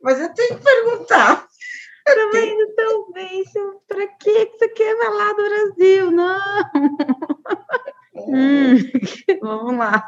[0.00, 1.46] Mas eu tenho que perguntar.
[2.08, 3.44] Estava indo tão bem.
[3.86, 6.10] Para que você quer falar do Brasil?
[6.10, 7.41] Não.
[8.28, 8.76] Hum,
[9.42, 10.06] vamos lá.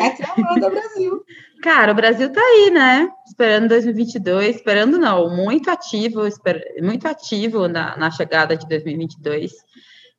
[0.00, 1.24] É travando o Brasil.
[1.62, 3.10] Cara, o Brasil tá aí, né?
[3.26, 9.52] Esperando 2022, esperando não, muito ativo, esper, muito ativo na, na chegada de 2022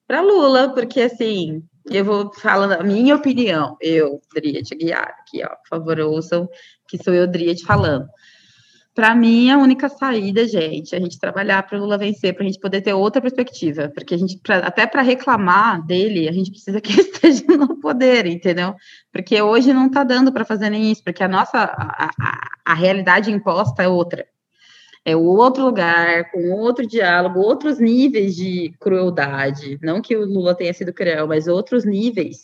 [0.08, 5.50] para Lula, porque assim, eu vou falando a minha opinião, eu, Driade Guiar, aqui, ó,
[5.50, 6.50] por favor, ouçam,
[6.88, 8.08] que sou eu, Driade, falando.
[9.00, 12.44] Para mim, a única saída, gente, é a gente trabalhar para o Lula vencer, para
[12.44, 16.34] a gente poder ter outra perspectiva, porque a gente, pra, até para reclamar dele, a
[16.34, 18.76] gente precisa que ele esteja no poder, entendeu?
[19.10, 22.74] Porque hoje não está dando para fazer nem isso, porque a nossa, a, a, a
[22.74, 24.28] realidade imposta é outra.
[25.06, 29.80] É outro lugar, com outro diálogo, outros níveis de crueldade.
[29.82, 32.42] Não que o Lula tenha sido cruel, mas outros níveis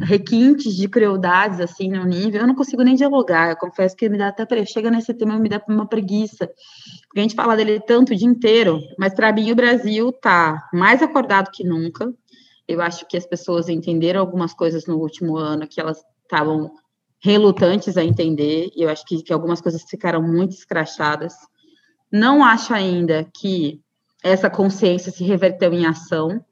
[0.00, 4.16] requintes de crueldades, assim, no nível, eu não consigo nem dialogar, eu confesso que me
[4.16, 6.50] dá até, chega nesse tema, me dá uma preguiça,
[7.06, 10.68] porque a gente fala dele tanto o dia inteiro, mas para mim o Brasil tá
[10.72, 12.12] mais acordado que nunca,
[12.66, 16.72] eu acho que as pessoas entenderam algumas coisas no último ano que elas estavam
[17.20, 21.34] relutantes a entender, e eu acho que, que algumas coisas ficaram muito escrachadas,
[22.10, 23.80] não acho ainda que
[24.22, 26.42] essa consciência se reverteu em ação,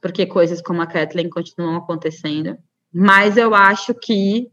[0.00, 2.56] porque coisas como a Kathleen continuam acontecendo,
[2.92, 4.50] mas eu acho que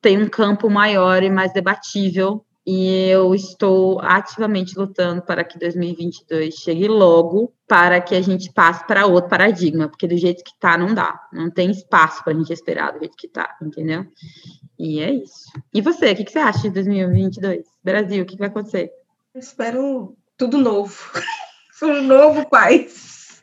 [0.00, 6.54] tem um campo maior e mais debatível, e eu estou ativamente lutando para que 2022
[6.54, 10.78] chegue logo, para que a gente passe para outro paradigma, porque do jeito que está,
[10.78, 14.06] não dá, não tem espaço para a gente esperar do jeito que está, entendeu?
[14.78, 15.52] E é isso.
[15.74, 17.66] E você, o que, que você acha de 2022?
[17.82, 18.90] Brasil, o que, que vai acontecer?
[19.34, 20.96] Eu espero tudo novo.
[21.78, 23.42] Tudo novo, paz.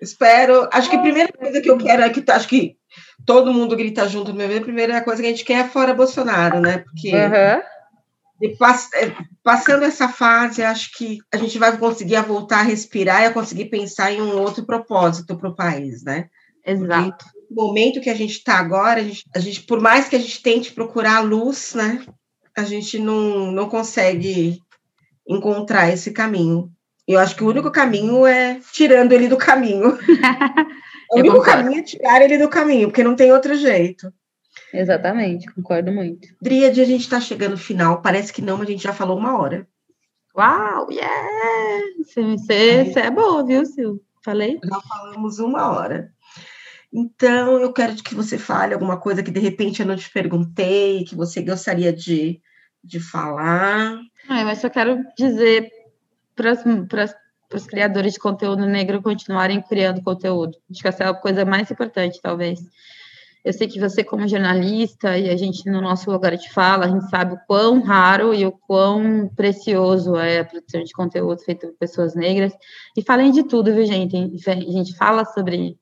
[0.00, 0.68] Espero.
[0.72, 2.76] Acho que a primeira coisa que eu quero é que acho que
[3.26, 5.68] todo mundo grita junto no meu vida, a primeira coisa que a gente quer é
[5.68, 6.78] fora Bolsonaro, né?
[6.78, 8.56] Porque uhum.
[8.58, 8.90] pass,
[9.42, 13.66] passando essa fase, acho que a gente vai conseguir voltar a respirar e a conseguir
[13.66, 16.28] pensar em um outro propósito para o país, né?
[16.66, 17.26] Exato.
[17.50, 20.18] no momento que a gente está agora, a gente, a gente, por mais que a
[20.18, 22.04] gente tente procurar a luz, né?
[22.56, 24.58] A gente não, não consegue
[25.28, 26.70] encontrar esse caminho.
[27.06, 29.98] Eu acho que o único caminho é tirando ele do caminho.
[31.14, 34.12] o único caminho é tirar ele do caminho, porque não tem outro jeito.
[34.72, 36.28] Exatamente, concordo muito.
[36.40, 38.02] Dríade, a gente está chegando no final.
[38.02, 39.66] Parece que não, mas a gente já falou uma hora.
[40.36, 41.80] Uau, yeah!
[41.98, 44.02] Você, você é boa, viu, Sil?
[44.24, 44.58] Falei?
[44.64, 46.12] Já falamos uma hora.
[46.92, 51.04] Então, eu quero que você fale alguma coisa que de repente eu não te perguntei,
[51.04, 52.40] que você gostaria de,
[52.82, 53.98] de falar.
[54.28, 55.70] Ah, mas eu quero dizer
[56.34, 56.54] para
[57.54, 60.56] os criadores de conteúdo negro continuarem criando conteúdo.
[60.70, 62.60] Acho que essa é a coisa mais importante, talvez.
[63.44, 66.88] Eu sei que você, como jornalista, e a gente no nosso lugar de fala, a
[66.88, 71.66] gente sabe o quão raro e o quão precioso é a produção de conteúdo feito
[71.66, 72.54] por pessoas negras.
[72.96, 74.16] E falem de tudo, viu, gente?
[74.16, 75.78] A gente fala sobre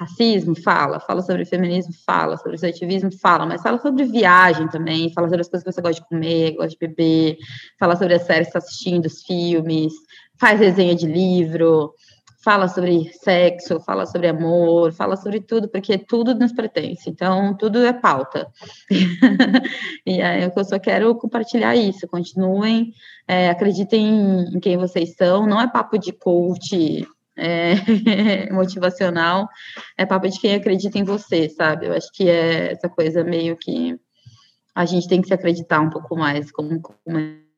[0.00, 5.28] racismo, fala, fala sobre feminismo, fala, sobre ativismo, fala, mas fala sobre viagem também, fala
[5.28, 7.36] sobre as coisas que você gosta de comer, gosta de beber,
[7.78, 9.92] fala sobre as séries que está assistindo, os filmes,
[10.40, 11.94] faz resenha de livro,
[12.42, 17.84] fala sobre sexo, fala sobre amor, fala sobre tudo, porque tudo nos pertence, então tudo
[17.84, 18.50] é pauta.
[20.06, 22.92] e aí eu só quero compartilhar isso, continuem,
[23.28, 27.74] é, acreditem em quem vocês são, não é papo de coach, é,
[28.50, 29.46] motivacional,
[29.96, 31.86] é papo de quem acredita em você, sabe?
[31.86, 33.98] Eu acho que é essa coisa meio que
[34.74, 36.80] a gente tem que se acreditar um pouco mais como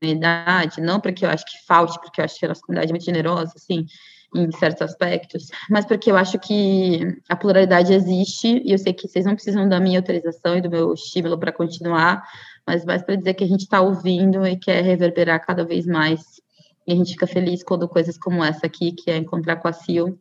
[0.03, 2.94] comunidade, não porque eu acho que falte, porque eu acho que a nossa comunidade é
[2.94, 3.86] muito generosa, assim,
[4.34, 9.07] em certos aspectos, mas porque eu acho que a pluralidade existe e eu sei que
[9.07, 12.22] vocês não precisam da minha autorização e do meu estímulo para continuar,
[12.66, 16.40] mas mais para dizer que a gente está ouvindo e quer reverberar cada vez mais
[16.86, 19.72] e a gente fica feliz quando coisas como essa aqui, que é encontrar com a
[19.72, 20.18] Sil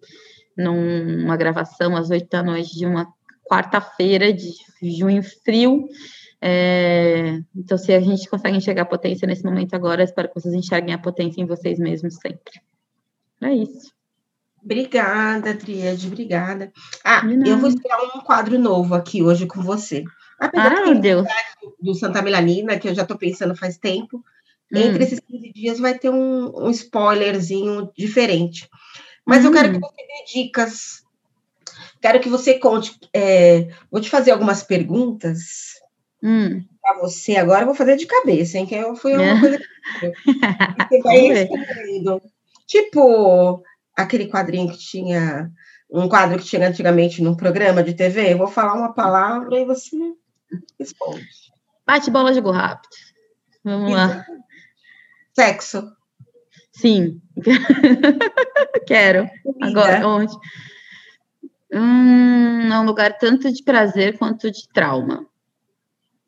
[0.56, 3.08] numa gravação às oito da noite de uma
[3.50, 4.52] quarta-feira de
[4.82, 5.88] junho frio.
[6.44, 10.54] É, então, se a gente consegue enxergar a potência nesse momento agora, espero que vocês
[10.54, 12.60] enxerguem a potência em vocês mesmos sempre.
[13.42, 13.92] É isso.
[14.64, 16.72] Obrigada, Triade, obrigada.
[17.04, 20.04] Ah, eu vou estrear um quadro novo aqui hoje com você.
[20.40, 21.28] Apesar ah, meu Deus.
[21.80, 24.24] Do Santa Melanina, que eu já estou pensando faz tempo,
[24.74, 25.06] entre hum.
[25.06, 28.70] esses 15 dias vai ter um, um spoilerzinho diferente.
[29.26, 29.48] Mas hum.
[29.48, 29.82] eu quero que hum.
[29.82, 31.04] você dê dicas.
[32.00, 33.00] Quero que você conte.
[33.14, 35.81] É, vou te fazer algumas perguntas
[36.24, 36.64] hum.
[36.82, 37.66] para você agora.
[37.66, 38.66] Vou fazer de cabeça, hein?
[38.66, 39.40] Que eu fui uma é.
[39.40, 39.60] coisa.
[40.90, 41.50] Que vai.
[42.68, 43.64] Tipo
[43.96, 45.52] aquele quadrinho que tinha.
[45.94, 48.32] Um quadro que tinha antigamente num programa de TV.
[48.32, 49.98] Eu vou falar uma palavra e você
[50.80, 51.28] responde.
[51.86, 52.96] Bate bola, jogo rápido.
[53.64, 54.26] Vamos lá.
[55.34, 55.92] Sexo.
[56.72, 57.22] Sim.
[58.88, 59.30] Quero.
[59.44, 59.68] Comida.
[59.68, 60.34] Agora, onde?
[61.74, 65.26] Hum, é um lugar tanto de prazer quanto de trauma.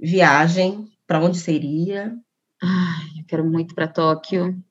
[0.04, 2.14] Viagem, para onde seria?
[2.62, 4.62] Ai, eu quero muito para Tóquio.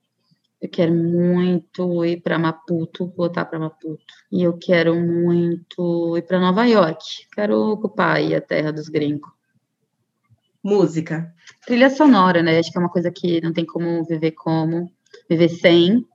[0.60, 4.04] Eu quero muito ir para Maputo, voltar para Maputo.
[4.30, 7.26] E eu quero muito ir para Nova York.
[7.34, 9.30] Quero ocupar aí a terra dos gringos.
[10.62, 11.34] Música.
[11.66, 12.58] Trilha sonora, né?
[12.58, 14.92] Acho que é uma coisa que não tem como viver como,
[15.30, 16.06] viver sem.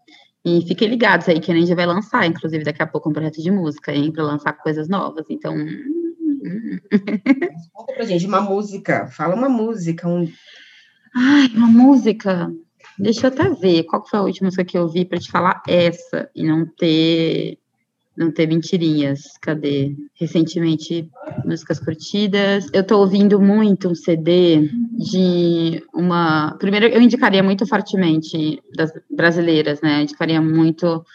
[0.46, 3.42] E fiquem ligados aí que a gente vai lançar, inclusive, daqui a pouco um projeto
[3.42, 4.12] de música, hein?
[4.12, 5.26] Para lançar coisas novas.
[5.28, 5.56] Então.
[7.74, 9.08] Conta pra gente uma música.
[9.08, 10.08] Fala uma música.
[10.08, 10.32] Um...
[11.16, 12.52] Ai, uma música.
[12.98, 15.62] Deixa eu até ver qual foi a última música que eu vi para te falar
[15.68, 17.60] essa e não ter
[18.18, 19.38] não ter mentirinhas.
[19.40, 19.96] Cadê?
[20.16, 21.08] Recentemente,
[21.46, 22.68] músicas curtidas.
[22.74, 24.68] Eu tô ouvindo muito um CD
[24.98, 26.56] de uma.
[26.58, 30.00] Primeiro, eu indicaria muito fortemente das brasileiras, né?
[30.00, 31.06] Eu indicaria muito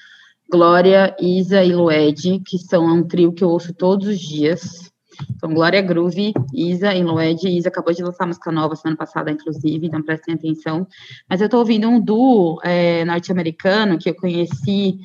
[0.49, 4.92] Glória, Isa e Lued, que são um trio que eu ouço todos os dias.
[5.31, 7.49] Então, Glória Groove, Isa e Lued.
[7.49, 10.87] Isa acabou de lançar música nova semana passada, inclusive, então prestem atenção.
[11.29, 14.99] Mas eu tô ouvindo um duo é, norte-americano que eu conheci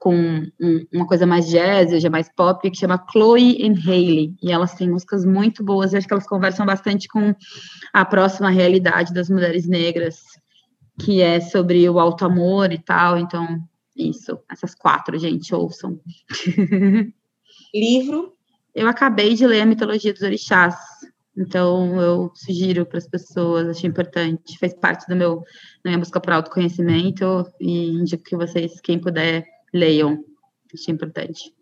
[0.00, 4.34] com um, uma coisa mais jazz, hoje é mais pop, que chama Chloe and Hailey,
[4.42, 7.34] e elas têm músicas muito boas, e acho que elas conversam bastante com
[7.92, 10.22] a próxima realidade das mulheres negras,
[10.98, 13.46] que é sobre o alto amor e tal, então,
[13.94, 16.00] isso, essas quatro, gente, ouçam.
[17.74, 18.39] Livro?
[18.74, 20.76] Eu acabei de ler a mitologia dos orixás,
[21.36, 25.42] então eu sugiro para as pessoas, achei importante, fez parte do meu,
[25.82, 30.24] da minha busca por autoconhecimento, e indico que vocês, quem puder, leiam.
[30.88, 31.52] É importante.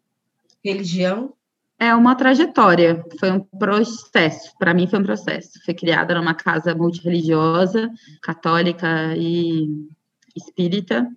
[0.65, 1.33] Religião?
[1.79, 4.53] É uma trajetória, foi um processo.
[4.59, 5.51] Para mim, foi um processo.
[5.65, 7.89] Fui criada numa casa multireligiosa,
[8.21, 9.69] católica e
[10.37, 11.09] espírita.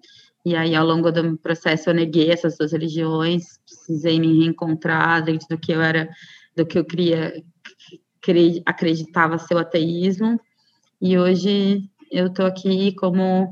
[0.43, 5.47] E aí, ao longo do processo, eu neguei essas duas religiões, precisei me reencontrar dentro
[5.47, 6.09] do que eu era,
[6.55, 7.43] do que eu queria,
[8.65, 10.39] acreditava ser o ateísmo.
[10.99, 13.51] E hoje eu estou aqui como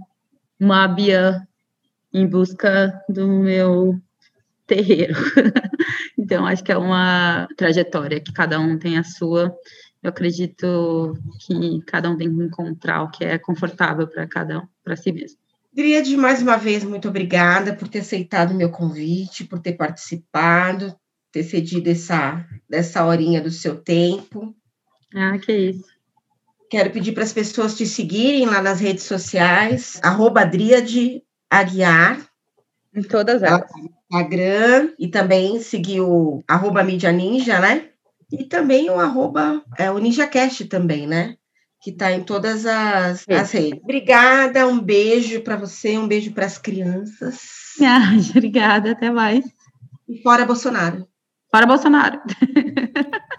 [0.60, 1.48] uma Bia
[2.12, 4.00] em busca do meu
[4.66, 5.14] terreiro.
[6.18, 9.56] então, acho que é uma trajetória que cada um tem a sua.
[10.02, 14.68] Eu acredito que cada um tem que encontrar o que é confortável para cada um,
[14.84, 15.38] para si mesmo.
[16.02, 20.94] De mais uma vez, muito obrigada por ter aceitado o meu convite, por ter participado,
[21.32, 24.54] ter cedido essa, dessa horinha do seu tempo.
[25.16, 25.86] Ah, que isso.
[26.70, 30.42] Quero pedir para as pessoas te seguirem lá nas redes sociais, arroba
[31.50, 32.30] Aguiar.
[32.94, 33.70] Em todas elas.
[34.12, 37.90] Instagram e também seguir o arroba Mídia Ninja, né?
[38.32, 41.38] E também o arroba, é, o NinjaCast também, né?
[41.82, 43.80] Que está em todas as, as, redes.
[43.82, 47.60] Obrigada, um beijo para você, um beijo para as crianças.
[47.82, 49.46] Ah, obrigada, até mais.
[50.06, 51.08] E fora Bolsonaro.
[51.50, 52.20] Para Bolsonaro!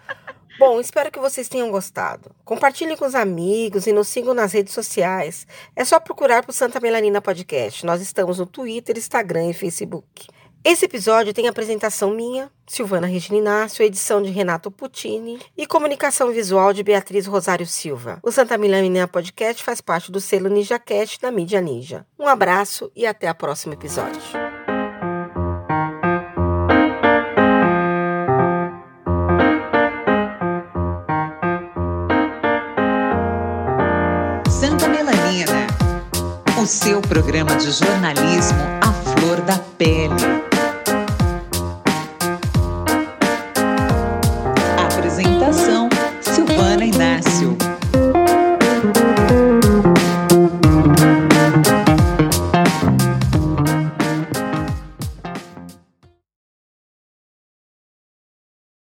[0.58, 2.34] Bom, espero que vocês tenham gostado.
[2.44, 5.46] Compartilhe com os amigos e nos sigam nas redes sociais.
[5.74, 7.86] É só procurar por Santa Melanina Podcast.
[7.86, 10.26] Nós estamos no Twitter, Instagram e Facebook.
[10.62, 16.74] Esse episódio tem apresentação minha, Silvana Regina Inácio, edição de Renato Puccini e comunicação visual
[16.74, 18.18] de Beatriz Rosário Silva.
[18.22, 22.04] O Santa Melanina Podcast faz parte do selo NinjaCast da Mídia Ninja.
[22.18, 24.20] Um abraço e até o próximo episódio.
[34.50, 35.66] Santa Melanina,
[36.62, 40.49] o seu programa de jornalismo à flor da pele.
[47.22, 47.59] Cássio.